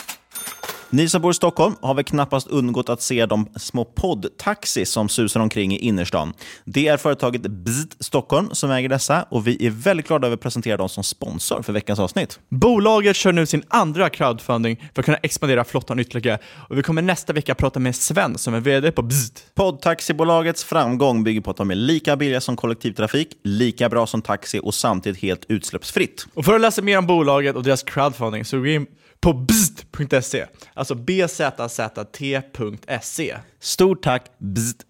Ni 0.94 1.08
som 1.08 1.22
bor 1.22 1.30
i 1.30 1.34
Stockholm 1.34 1.74
har 1.82 1.94
väl 1.94 2.04
knappast 2.04 2.46
undgått 2.46 2.88
att 2.88 3.02
se 3.02 3.26
de 3.26 3.48
små 3.56 3.84
poddtaxi 3.84 4.86
som 4.86 5.08
susar 5.08 5.40
omkring 5.40 5.72
i 5.72 5.78
innerstan. 5.78 6.32
Det 6.64 6.88
är 6.88 6.96
företaget 6.96 7.42
Bzt 7.42 8.04
Stockholm 8.04 8.48
som 8.52 8.70
äger 8.70 8.88
dessa 8.88 9.22
och 9.22 9.46
vi 9.46 9.66
är 9.66 9.70
väldigt 9.70 10.08
glada 10.08 10.26
över 10.26 10.34
att 10.34 10.40
presentera 10.40 10.76
dem 10.76 10.88
som 10.88 11.04
sponsor 11.04 11.62
för 11.62 11.72
veckans 11.72 11.98
avsnitt. 11.98 12.38
Bolaget 12.48 13.16
kör 13.16 13.32
nu 13.32 13.46
sin 13.46 13.62
andra 13.68 14.10
crowdfunding 14.10 14.90
för 14.94 15.02
att 15.02 15.04
kunna 15.04 15.18
expandera 15.22 15.64
flottan 15.64 15.98
ytterligare 15.98 16.38
och 16.68 16.78
vi 16.78 16.82
kommer 16.82 17.02
nästa 17.02 17.32
vecka 17.32 17.54
prata 17.54 17.80
med 17.80 17.96
Sven 17.96 18.38
som 18.38 18.54
är 18.54 18.60
VD 18.60 18.92
på 18.92 19.02
Bzt. 19.02 19.46
Poddtaxibolagets 19.54 20.64
framgång 20.64 21.24
bygger 21.24 21.40
på 21.40 21.50
att 21.50 21.56
de 21.56 21.70
är 21.70 21.74
lika 21.74 22.16
billiga 22.16 22.40
som 22.40 22.56
kollektivtrafik, 22.56 23.28
lika 23.44 23.88
bra 23.88 24.06
som 24.06 24.22
taxi 24.22 24.60
och 24.62 24.74
samtidigt 24.74 25.22
helt 25.22 25.44
utsläppsfritt. 25.48 26.26
Och 26.34 26.44
för 26.44 26.54
att 26.54 26.60
läsa 26.60 26.82
mer 26.82 26.98
om 26.98 27.06
bolaget 27.06 27.56
och 27.56 27.62
deras 27.62 27.82
crowdfunding 27.82 28.44
så 28.44 28.58
gå 28.58 28.66
in 28.66 28.86
på 29.24 29.32
bzt.se. 29.32 30.46
Alltså 30.74 30.94
bzzt.se. 30.94 32.40
Stort 33.60 34.02
tack 34.02 34.24
Bzt. 34.38 34.86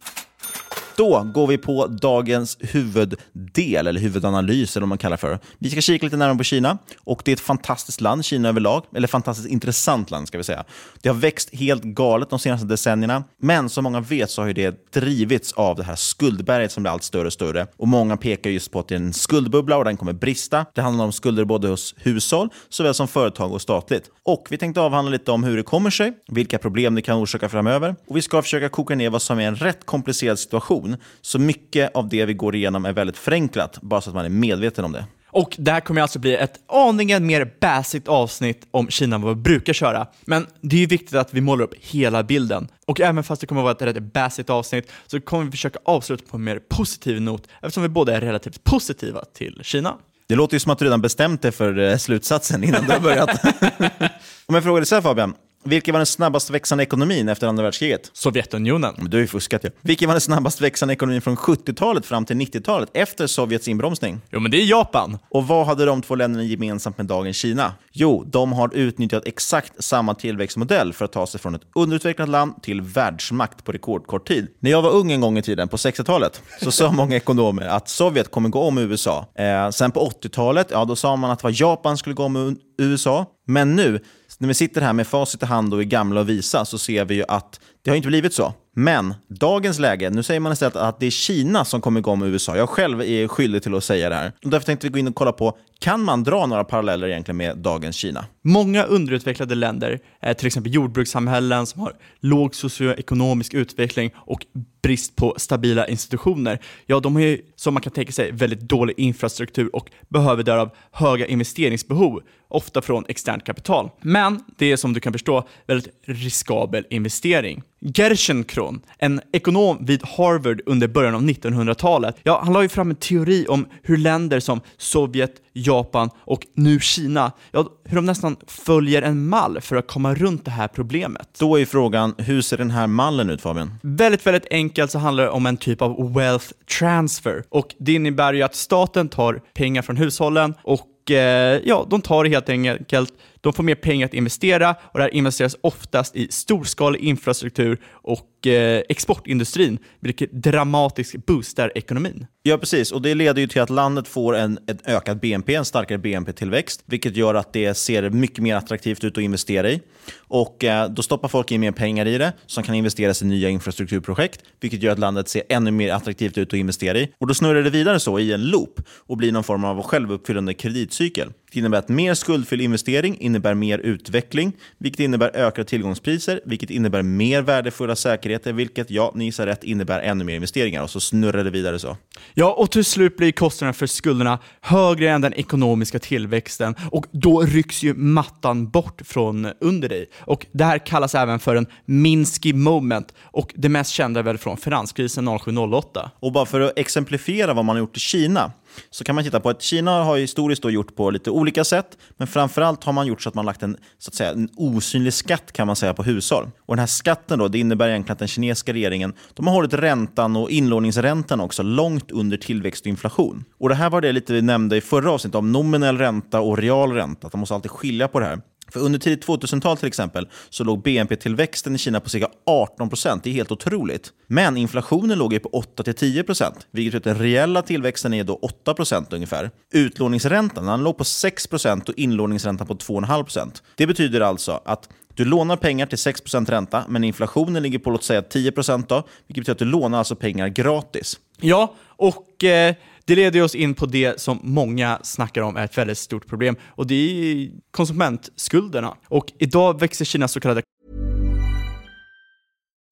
Då 0.96 1.22
går 1.34 1.46
vi 1.46 1.58
på 1.58 1.86
dagens 1.86 2.58
huvuddel, 2.60 3.86
eller 3.86 4.00
huvudanalys, 4.00 4.76
eller 4.76 4.82
vad 4.82 4.88
man 4.88 4.98
kallar 4.98 5.16
för. 5.16 5.38
Vi 5.58 5.70
ska 5.70 5.80
kika 5.80 6.06
lite 6.06 6.16
närmare 6.16 6.38
på 6.38 6.44
Kina. 6.44 6.78
och 7.04 7.22
Det 7.24 7.30
är 7.30 7.32
ett 7.32 7.40
fantastiskt 7.40 8.00
land, 8.00 8.24
Kina 8.24 8.48
överlag. 8.48 8.84
Eller 8.94 9.08
fantastiskt 9.08 9.48
intressant 9.48 10.10
land, 10.10 10.28
ska 10.28 10.38
vi 10.38 10.44
säga. 10.44 10.64
Det 11.00 11.08
har 11.08 11.16
växt 11.16 11.54
helt 11.54 11.82
galet 11.82 12.30
de 12.30 12.38
senaste 12.38 12.66
decennierna. 12.66 13.24
Men 13.38 13.68
som 13.68 13.84
många 13.84 14.00
vet 14.00 14.30
så 14.30 14.42
har 14.42 14.52
det 14.52 14.92
drivits 14.92 15.52
av 15.52 15.76
det 15.76 15.84
här 15.84 15.96
skuldberget 15.96 16.72
som 16.72 16.82
blir 16.82 16.92
allt 16.92 17.02
större 17.02 17.26
och 17.26 17.32
större. 17.32 17.66
Och 17.76 17.88
Många 17.88 18.16
pekar 18.16 18.50
just 18.50 18.70
på 18.70 18.78
att 18.78 18.88
det 18.88 18.94
är 18.94 18.96
en 18.96 19.12
skuldbubbla 19.12 19.76
och 19.76 19.84
den 19.84 19.96
kommer 19.96 20.12
brista. 20.12 20.66
Det 20.74 20.80
handlar 20.80 21.04
om 21.04 21.12
skulder 21.12 21.44
både 21.44 21.68
hos 21.68 21.94
hushåll 21.98 22.48
såväl 22.68 22.94
som 22.94 23.08
företag 23.08 23.52
och 23.52 23.62
statligt. 23.62 24.10
Och 24.22 24.46
Vi 24.50 24.58
tänkte 24.58 24.80
avhandla 24.80 25.10
lite 25.10 25.30
om 25.30 25.44
hur 25.44 25.56
det 25.56 25.62
kommer 25.62 25.90
sig, 25.90 26.12
vilka 26.28 26.58
problem 26.58 26.94
det 26.94 27.02
kan 27.02 27.18
orsaka 27.18 27.48
framöver. 27.48 27.96
Och 28.08 28.16
Vi 28.16 28.22
ska 28.22 28.42
försöka 28.42 28.68
koka 28.68 28.94
ner 28.94 29.10
vad 29.10 29.22
som 29.22 29.38
är 29.38 29.48
en 29.48 29.56
rätt 29.56 29.86
komplicerad 29.86 30.38
situation 30.38 30.83
information. 30.84 30.96
Så 31.20 31.38
mycket 31.38 31.94
av 31.94 32.08
det 32.08 32.24
vi 32.24 32.34
går 32.34 32.54
igenom 32.54 32.84
är 32.84 32.92
väldigt 32.92 33.16
förenklat, 33.16 33.78
bara 33.82 34.00
så 34.00 34.10
att 34.10 34.16
man 34.16 34.24
är 34.24 34.28
medveten 34.28 34.84
om 34.84 34.92
det. 34.92 35.04
Och 35.30 35.56
det 35.58 35.70
här 35.70 35.80
kommer 35.80 36.02
alltså 36.02 36.18
bli 36.18 36.36
ett 36.36 36.60
aningen 36.68 37.26
mer 37.26 37.52
basic 37.60 38.02
avsnitt 38.06 38.66
om 38.70 38.88
Kina 38.88 39.16
än 39.16 39.22
vad 39.22 39.36
vi 39.36 39.42
brukar 39.42 39.72
köra. 39.72 40.06
Men 40.24 40.46
det 40.60 40.76
är 40.76 40.80
ju 40.80 40.86
viktigt 40.86 41.14
att 41.14 41.34
vi 41.34 41.40
målar 41.40 41.64
upp 41.64 41.74
hela 41.80 42.22
bilden. 42.22 42.68
Och 42.86 43.00
även 43.00 43.24
fast 43.24 43.40
det 43.40 43.46
kommer 43.46 43.60
att 43.60 43.64
vara 43.64 43.90
ett 43.90 43.96
rätt 43.96 44.12
basic 44.12 44.50
avsnitt 44.50 44.92
så 45.06 45.20
kommer 45.20 45.44
vi 45.44 45.50
försöka 45.50 45.78
avsluta 45.84 46.24
på 46.30 46.36
en 46.36 46.44
mer 46.44 46.58
positiv 46.58 47.20
not 47.20 47.48
eftersom 47.62 47.82
vi 47.82 47.88
båda 47.88 48.16
är 48.16 48.20
relativt 48.20 48.64
positiva 48.64 49.24
till 49.24 49.60
Kina. 49.62 49.94
Det 50.28 50.34
låter 50.34 50.54
ju 50.54 50.60
som 50.60 50.72
att 50.72 50.78
du 50.78 50.84
redan 50.84 51.00
bestämt 51.00 51.42
dig 51.42 51.52
för 51.52 51.78
eh, 51.78 51.96
slutsatsen 51.96 52.64
innan 52.64 52.84
du 52.86 52.92
har 52.92 53.00
börjat. 53.00 53.30
Om 54.46 54.54
jag 54.54 54.64
frågar 54.64 54.80
dig 54.80 54.86
så 54.86 54.94
här 54.94 55.02
Fabian, 55.02 55.34
vilken 55.64 55.92
var 55.92 55.98
den 55.98 56.06
snabbast 56.06 56.50
växande 56.50 56.84
ekonomin 56.84 57.28
efter 57.28 57.46
andra 57.46 57.62
världskriget? 57.62 58.10
Sovjetunionen. 58.12 58.94
du 58.98 59.16
har 59.16 59.20
ju 59.20 59.26
fuskat 59.26 59.64
ju. 59.64 59.70
Vilken 59.80 60.08
var 60.08 60.14
den 60.14 60.20
snabbast 60.20 60.60
växande 60.60 60.94
ekonomin 60.94 61.20
från 61.20 61.36
70-talet 61.36 62.06
fram 62.06 62.24
till 62.24 62.36
90-talet 62.36 62.90
efter 62.94 63.26
Sovjets 63.26 63.68
inbromsning? 63.68 64.20
Jo, 64.30 64.40
men 64.40 64.50
det 64.50 64.56
är 64.56 64.64
Japan. 64.64 65.18
Och 65.30 65.46
vad 65.46 65.66
hade 65.66 65.84
de 65.84 66.02
två 66.02 66.14
länderna 66.14 66.44
gemensamt 66.44 66.98
med 66.98 67.06
dagens 67.06 67.36
Kina? 67.36 67.72
Jo, 67.92 68.24
de 68.26 68.52
har 68.52 68.74
utnyttjat 68.74 69.26
exakt 69.26 69.84
samma 69.84 70.14
tillväxtmodell 70.14 70.92
för 70.92 71.04
att 71.04 71.12
ta 71.12 71.26
sig 71.26 71.40
från 71.40 71.54
ett 71.54 71.62
underutvecklat 71.74 72.28
land 72.28 72.62
till 72.62 72.80
världsmakt 72.82 73.64
på 73.64 73.72
rekordkort 73.72 74.28
tid. 74.28 74.48
När 74.60 74.70
jag 74.70 74.82
var 74.82 74.90
ung 74.90 75.12
en 75.12 75.20
gång 75.20 75.38
i 75.38 75.42
tiden, 75.42 75.68
på 75.68 75.76
60-talet, 75.76 76.42
så 76.62 76.70
sa 76.70 76.92
många 76.92 77.16
ekonomer 77.16 77.66
att 77.66 77.88
Sovjet 77.88 78.30
kommer 78.30 78.48
gå 78.48 78.60
om 78.60 78.78
USA. 78.78 79.26
Eh, 79.38 79.70
sen 79.70 79.90
på 79.90 80.10
80-talet, 80.22 80.68
ja, 80.70 80.84
då 80.84 80.96
sa 80.96 81.16
man 81.16 81.30
att 81.30 81.42
vad 81.42 81.52
Japan 81.52 81.96
skulle 81.96 82.14
gå 82.14 82.24
om 82.24 82.56
USA. 82.78 83.26
Men 83.46 83.76
nu, 83.76 84.00
när 84.38 84.48
vi 84.48 84.54
sitter 84.54 84.80
här 84.80 84.92
med 84.92 85.06
facit 85.06 85.42
i 85.42 85.46
hand 85.46 85.74
och 85.74 85.80
är 85.80 85.84
gamla 85.84 86.20
och 86.20 86.28
visa, 86.28 86.64
så 86.64 86.78
ser 86.78 87.04
vi 87.04 87.14
ju 87.14 87.24
att 87.28 87.60
det 87.82 87.90
har 87.90 87.96
inte 87.96 88.08
blivit 88.08 88.34
så. 88.34 88.54
Men 88.74 89.14
dagens 89.28 89.78
läge, 89.78 90.10
nu 90.10 90.22
säger 90.22 90.40
man 90.40 90.52
istället 90.52 90.76
att 90.76 91.00
det 91.00 91.06
är 91.06 91.10
Kina 91.10 91.64
som 91.64 91.80
kommer 91.80 92.00
igång 92.00 92.18
med 92.18 92.28
USA. 92.28 92.56
Jag 92.56 92.68
själv 92.68 93.02
är 93.02 93.28
skyldig 93.28 93.62
till 93.62 93.74
att 93.74 93.84
säga 93.84 94.08
det 94.08 94.14
här. 94.14 94.32
Och 94.44 94.50
därför 94.50 94.66
tänkte 94.66 94.86
vi 94.86 94.90
gå 94.90 94.98
in 94.98 95.08
och 95.08 95.14
kolla 95.14 95.32
på, 95.32 95.58
kan 95.78 96.04
man 96.04 96.24
dra 96.24 96.46
några 96.46 96.64
paralleller 96.64 97.08
egentligen 97.08 97.36
med 97.36 97.58
dagens 97.58 97.96
Kina? 97.96 98.24
Många 98.42 98.84
underutvecklade 98.84 99.54
länder, 99.54 99.98
eh, 100.22 100.36
till 100.36 100.46
exempel 100.46 100.74
jordbrukssamhällen 100.74 101.66
som 101.66 101.80
har 101.80 101.92
låg 102.20 102.54
socioekonomisk 102.54 103.54
utveckling 103.54 104.10
och 104.16 104.46
brist 104.82 105.16
på 105.16 105.34
stabila 105.36 105.88
institutioner, 105.88 106.58
ja 106.86 107.00
de 107.00 107.14
har 107.14 107.22
ju 107.22 107.38
som 107.56 107.74
man 107.74 107.82
kan 107.82 107.92
tänka 107.92 108.12
sig 108.12 108.32
väldigt 108.32 108.60
dålig 108.60 108.94
infrastruktur 108.98 109.76
och 109.76 109.90
behöver 110.08 110.42
därav 110.42 110.70
höga 110.92 111.26
investeringsbehov, 111.26 112.20
ofta 112.48 112.82
från 112.82 113.04
externt 113.08 113.44
kapital. 113.44 113.90
Men 114.00 114.40
det 114.58 114.72
är 114.72 114.76
som 114.76 114.92
du 114.92 115.00
kan 115.00 115.12
förstå 115.12 115.48
väldigt 115.66 115.94
riskabel 116.06 116.86
investering. 116.90 117.62
Gerschenkron, 117.84 118.80
en 118.98 119.20
ekonom 119.32 119.78
vid 119.80 120.02
Harvard 120.04 120.60
under 120.66 120.88
början 120.88 121.14
av 121.14 121.22
1900-talet, 121.22 122.16
ja, 122.22 122.40
han 122.44 122.52
la 122.52 122.62
ju 122.62 122.68
fram 122.68 122.90
en 122.90 122.96
teori 122.96 123.46
om 123.48 123.66
hur 123.82 123.96
länder 123.96 124.40
som 124.40 124.60
Sovjet, 124.76 125.32
Japan 125.52 126.10
och 126.16 126.46
nu 126.54 126.80
Kina, 126.80 127.32
ja, 127.52 127.68
hur 127.84 127.96
de 127.96 128.06
nästan 128.06 128.36
följer 128.46 129.02
en 129.02 129.28
mall 129.28 129.60
för 129.60 129.76
att 129.76 129.86
komma 129.86 130.14
runt 130.14 130.44
det 130.44 130.50
här 130.50 130.68
problemet. 130.68 131.28
Då 131.38 131.60
är 131.60 131.64
frågan, 131.64 132.14
hur 132.18 132.42
ser 132.42 132.56
den 132.56 132.70
här 132.70 132.86
mallen 132.86 133.30
ut 133.30 133.40
Fabian? 133.40 133.74
Väldigt, 133.82 134.26
väldigt 134.26 134.46
enkelt 134.50 134.90
så 134.90 134.98
handlar 134.98 135.24
det 135.24 135.30
om 135.30 135.46
en 135.46 135.56
typ 135.56 135.82
av 135.82 136.14
wealth 136.14 136.46
transfer 136.78 137.44
och 137.48 137.74
det 137.78 137.92
innebär 137.92 138.32
ju 138.32 138.42
att 138.42 138.54
staten 138.54 139.08
tar 139.08 139.40
pengar 139.54 139.82
från 139.82 139.96
hushållen 139.96 140.54
och 140.62 141.10
eh, 141.10 141.60
ja, 141.64 141.86
de 141.90 142.02
tar 142.02 142.24
helt 142.24 142.48
enkelt 142.48 143.12
de 143.44 143.52
får 143.52 143.62
mer 143.62 143.74
pengar 143.74 144.06
att 144.06 144.14
investera 144.14 144.70
och 144.70 144.98
det 144.98 145.02
här 145.02 145.14
investeras 145.14 145.56
oftast 145.60 146.16
i 146.16 146.28
storskalig 146.30 147.00
infrastruktur 147.00 147.80
och 147.92 148.46
eh, 148.46 148.82
exportindustrin, 148.88 149.78
vilket 150.00 150.32
dramatiskt 150.32 151.26
boostar 151.26 151.72
ekonomin. 151.74 152.26
Ja, 152.42 152.58
precis. 152.58 152.92
Och 152.92 153.02
Det 153.02 153.14
leder 153.14 153.40
ju 153.40 153.46
till 153.46 153.62
att 153.62 153.70
landet 153.70 154.08
får 154.08 154.36
en, 154.36 154.58
en 154.66 154.78
ökad 154.84 155.20
BNP, 155.20 155.54
en 155.54 155.64
starkare 155.64 155.98
BNP-tillväxt, 155.98 156.82
vilket 156.86 157.16
gör 157.16 157.34
att 157.34 157.52
det 157.52 157.74
ser 157.74 158.10
mycket 158.10 158.38
mer 158.38 158.56
attraktivt 158.56 159.04
ut 159.04 159.18
att 159.18 159.22
investera 159.22 159.70
i. 159.70 159.80
Och 160.18 160.64
eh, 160.64 160.90
Då 160.90 161.02
stoppar 161.02 161.28
folk 161.28 161.52
in 161.52 161.60
mer 161.60 161.72
pengar 161.72 162.06
i 162.06 162.18
det, 162.18 162.32
som 162.46 162.64
kan 162.64 162.74
investeras 162.74 163.22
i 163.22 163.24
nya 163.24 163.48
infrastrukturprojekt, 163.48 164.40
vilket 164.60 164.82
gör 164.82 164.92
att 164.92 164.98
landet 164.98 165.28
ser 165.28 165.42
ännu 165.48 165.70
mer 165.70 165.92
attraktivt 165.92 166.38
ut 166.38 166.48
att 166.48 166.58
investera 166.58 166.98
i. 166.98 167.12
Och 167.18 167.26
Då 167.26 167.34
snurrar 167.34 167.62
det 167.62 167.70
vidare 167.70 168.00
så 168.00 168.18
i 168.18 168.32
en 168.32 168.46
loop 168.46 168.80
och 168.88 169.16
blir 169.16 169.32
någon 169.32 169.44
form 169.44 169.64
av 169.64 169.82
självuppfyllande 169.82 170.54
kreditcykel. 170.54 171.32
Det 171.54 171.60
innebär 171.60 171.78
att 171.78 171.88
mer 171.88 172.14
skuldfylld 172.14 172.62
investering 172.62 173.16
innebär 173.20 173.54
mer 173.54 173.78
utveckling, 173.78 174.52
vilket 174.78 175.00
innebär 175.00 175.36
ökade 175.36 175.68
tillgångspriser, 175.68 176.40
vilket 176.44 176.70
innebär 176.70 177.02
mer 177.02 177.42
värdefulla 177.42 177.96
säkerheter, 177.96 178.52
vilket, 178.52 178.90
ja, 178.90 179.12
ni 179.14 179.24
gissar 179.24 179.46
rätt, 179.46 179.64
innebär 179.64 180.00
ännu 180.00 180.24
mer 180.24 180.34
investeringar. 180.34 180.82
Och 180.82 180.90
så 180.90 181.00
snurrar 181.00 181.44
det 181.44 181.50
vidare 181.50 181.78
så. 181.78 181.96
Ja, 182.34 182.52
och 182.52 182.70
till 182.70 182.84
slut 182.84 183.16
blir 183.16 183.32
kostnaderna 183.32 183.72
för 183.72 183.86
skulderna 183.86 184.38
högre 184.60 185.10
än 185.10 185.20
den 185.20 185.34
ekonomiska 185.34 185.98
tillväxten 185.98 186.74
och 186.90 187.06
då 187.12 187.42
rycks 187.42 187.82
ju 187.82 187.94
mattan 187.94 188.68
bort 188.68 189.02
från 189.04 189.52
under 189.60 189.88
dig. 189.88 190.06
Och 190.18 190.46
det 190.52 190.64
här 190.64 190.78
kallas 190.78 191.14
även 191.14 191.38
för 191.38 191.56
en 191.56 191.66
Minsky 191.84 192.52
moment 192.52 193.14
och 193.20 193.54
det 193.56 193.68
mest 193.68 193.90
kända 193.90 194.20
är 194.20 194.24
väl 194.24 194.38
från 194.38 194.56
finanskrisen 194.56 195.28
07-08. 195.28 196.10
Och 196.20 196.32
bara 196.32 196.46
för 196.46 196.60
att 196.60 196.78
exemplifiera 196.78 197.54
vad 197.54 197.64
man 197.64 197.76
har 197.76 197.80
gjort 197.80 197.96
i 197.96 198.00
Kina 198.00 198.52
så 198.90 199.04
kan 199.04 199.14
man 199.14 199.24
titta 199.24 199.40
på 199.40 199.48
att 199.48 199.62
Kina 199.62 200.04
har 200.04 200.16
historiskt 200.18 200.62
då 200.62 200.70
gjort 200.70 200.96
på 200.96 201.10
lite 201.10 201.30
olika 201.30 201.64
sätt, 201.64 201.98
men 202.16 202.28
framförallt 202.28 202.84
har 202.84 202.92
man 202.92 203.06
gjort 203.06 203.22
så 203.22 203.28
att 203.28 203.34
man 203.34 203.46
lagt 203.46 203.62
en, 203.62 203.76
så 203.98 204.08
att 204.08 204.14
säga, 204.14 204.30
en 204.30 204.48
osynlig 204.56 205.12
skatt 205.12 205.52
kan 205.52 205.66
man 205.66 205.76
säga 205.76 205.94
på 205.94 206.02
hushåll. 206.02 206.50
Och 206.58 206.76
Den 206.76 206.78
här 206.78 206.86
skatten 206.86 207.38
då, 207.38 207.48
det 207.48 207.58
innebär 207.58 207.88
egentligen 207.88 208.12
att 208.12 208.18
den 208.18 208.28
kinesiska 208.28 208.72
regeringen 208.72 209.12
de 209.34 209.46
har 209.46 209.54
hållit 209.54 209.74
räntan 209.74 210.36
och 210.36 210.50
inlåningsräntan 210.50 211.40
också 211.40 211.62
långt 211.62 212.10
under 212.10 212.36
tillväxt 212.36 212.80
och 212.82 212.86
inflation. 212.86 213.44
Och 213.58 213.68
Det 213.68 213.74
här 213.74 213.90
var 213.90 214.00
det 214.00 214.12
lite 214.12 214.32
vi 214.32 214.42
nämnde 214.42 214.76
i 214.76 214.80
förra 214.80 215.10
avsnittet 215.10 215.34
om 215.34 215.52
nominell 215.52 215.98
ränta 215.98 216.40
och 216.40 216.58
real 216.58 216.92
ränta, 216.92 217.26
att 217.26 217.32
man 217.32 217.40
måste 217.40 217.54
alltid 217.54 217.70
skilja 217.70 218.08
på 218.08 218.20
det 218.20 218.26
här. 218.26 218.40
För 218.72 218.80
under 218.80 218.98
tidigt 218.98 219.26
2000-tal 219.26 219.76
till 219.76 219.88
exempel 219.88 220.28
så 220.50 220.64
låg 220.64 220.82
BNP-tillväxten 220.82 221.74
i 221.74 221.78
Kina 221.78 222.00
på 222.00 222.08
cirka 222.08 222.28
18 222.46 222.88
procent. 222.88 223.24
Det 223.24 223.30
är 223.30 223.34
helt 223.34 223.52
otroligt. 223.52 224.12
Men 224.26 224.56
inflationen 224.56 225.18
låg 225.18 225.32
ju 225.32 225.38
på 225.38 225.64
8-10 225.76 226.22
procent, 226.22 226.66
vilket 226.70 226.92
betyder 226.92 227.10
att 227.10 227.18
den 227.18 227.26
reella 227.26 227.62
tillväxten 227.62 228.14
är 228.14 228.24
då 228.24 228.34
8 228.34 228.74
procent 228.74 229.12
ungefär. 229.12 229.50
Utlåningsräntan 229.72 230.66
den 230.66 230.82
låg 230.84 230.98
på 230.98 231.04
6 231.04 231.46
procent 231.46 231.88
och 231.88 231.94
inlåningsräntan 231.98 232.66
på 232.66 232.74
2,5 232.74 233.22
procent. 233.22 233.62
Det 233.74 233.86
betyder 233.86 234.20
alltså 234.20 234.60
att 234.64 234.88
du 235.14 235.24
lånar 235.24 235.56
pengar 235.56 235.86
till 235.86 235.98
6% 235.98 236.50
ränta, 236.50 236.84
men 236.88 237.04
inflationen 237.04 237.62
ligger 237.62 237.78
på 237.78 237.90
låt 237.90 238.04
säga 238.04 238.22
10 238.22 238.52
då, 238.88 239.02
vilket 239.26 239.40
betyder 239.40 239.52
att 239.52 239.58
du 239.58 239.64
lånar 239.64 239.98
alltså 239.98 240.16
pengar 240.16 240.48
gratis. 240.48 241.18
Ja, 241.40 241.74
och 241.82 242.44
eh, 242.44 242.74
det 243.04 243.16
leder 243.16 243.42
oss 243.42 243.54
in 243.54 243.74
på 243.74 243.86
det 243.86 244.20
som 244.20 244.38
många 244.42 244.98
snackar 245.02 245.42
om 245.42 245.56
är 245.56 245.64
ett 245.64 245.78
väldigt 245.78 245.98
stort 245.98 246.26
problem 246.26 246.56
och 246.66 246.86
det 246.86 246.94
är 246.94 247.50
konsumentskulderna. 247.70 248.96
Och 249.08 249.32
idag 249.38 249.80
växer 249.80 250.04
Kinas 250.04 250.32
så 250.32 250.40
kallade 250.40 250.62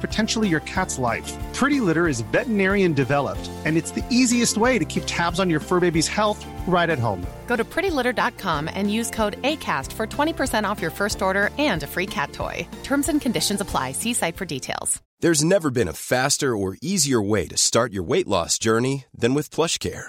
potentially 0.00 0.48
your 0.48 0.60
cat's 0.60 0.98
life. 0.98 1.32
Pretty 1.54 1.80
Litter 1.80 2.08
is 2.08 2.20
veterinarian 2.20 2.92
developed, 2.92 3.50
and 3.64 3.78
it's 3.78 3.92
the 3.92 4.04
easiest 4.10 4.58
way 4.58 4.78
to 4.78 4.84
keep 4.84 5.04
tabs 5.06 5.40
on 5.40 5.48
your 5.48 5.60
fur 5.60 5.80
baby's 5.80 6.08
health 6.08 6.44
right 6.66 6.90
at 6.90 6.98
home. 6.98 7.26
Go 7.46 7.56
to 7.56 7.64
prettylitter.com 7.64 8.68
and 8.68 8.92
use 8.92 9.10
code 9.10 9.40
ACAST 9.42 9.90
for 9.92 10.06
20% 10.06 10.68
off 10.68 10.82
your 10.82 10.90
first 10.90 11.22
order 11.22 11.48
and 11.56 11.82
a 11.82 11.86
free 11.86 12.06
cat 12.06 12.32
toy. 12.34 12.68
Terms 12.82 13.08
and 13.08 13.20
conditions 13.20 13.62
apply. 13.62 13.92
See 13.92 14.12
site 14.12 14.36
for 14.36 14.44
details. 14.44 15.00
There's 15.20 15.42
never 15.42 15.70
been 15.70 15.88
a 15.88 15.94
faster 15.94 16.54
or 16.54 16.76
easier 16.82 17.22
way 17.22 17.48
to 17.48 17.56
start 17.56 17.90
your 17.92 18.02
weight 18.02 18.28
loss 18.28 18.58
journey 18.58 19.06
than 19.16 19.32
with 19.32 19.48
PlushCare. 19.50 20.08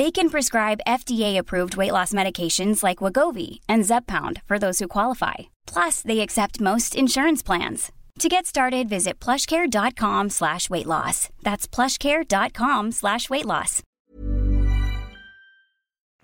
They 0.00 0.10
can 0.10 0.30
prescribe 0.30 0.86
FDA-approved 0.86 1.76
weight 1.76 1.92
loss 1.92 2.14
medications 2.14 2.82
like 2.82 3.04
Wagovi 3.04 3.60
and 3.68 3.84
Zepbound 3.84 4.40
for 4.46 4.58
those 4.58 4.78
who 4.78 4.88
qualify. 4.88 5.34
Plus, 5.74 6.00
they 6.00 6.20
accept 6.20 6.60
most 6.60 6.94
insurance 6.94 7.42
plans. 7.42 7.92
To 8.20 8.28
get 8.28 8.46
started, 8.46 8.88
visit 8.88 9.20
plushcare.com 9.20 10.30
slash 10.30 10.70
weight 10.70 10.86
loss. 10.86 11.28
That's 11.42 11.68
plushcare.com 11.68 12.92
slash 12.92 13.28
weight 13.30 13.44
loss. 13.44 13.82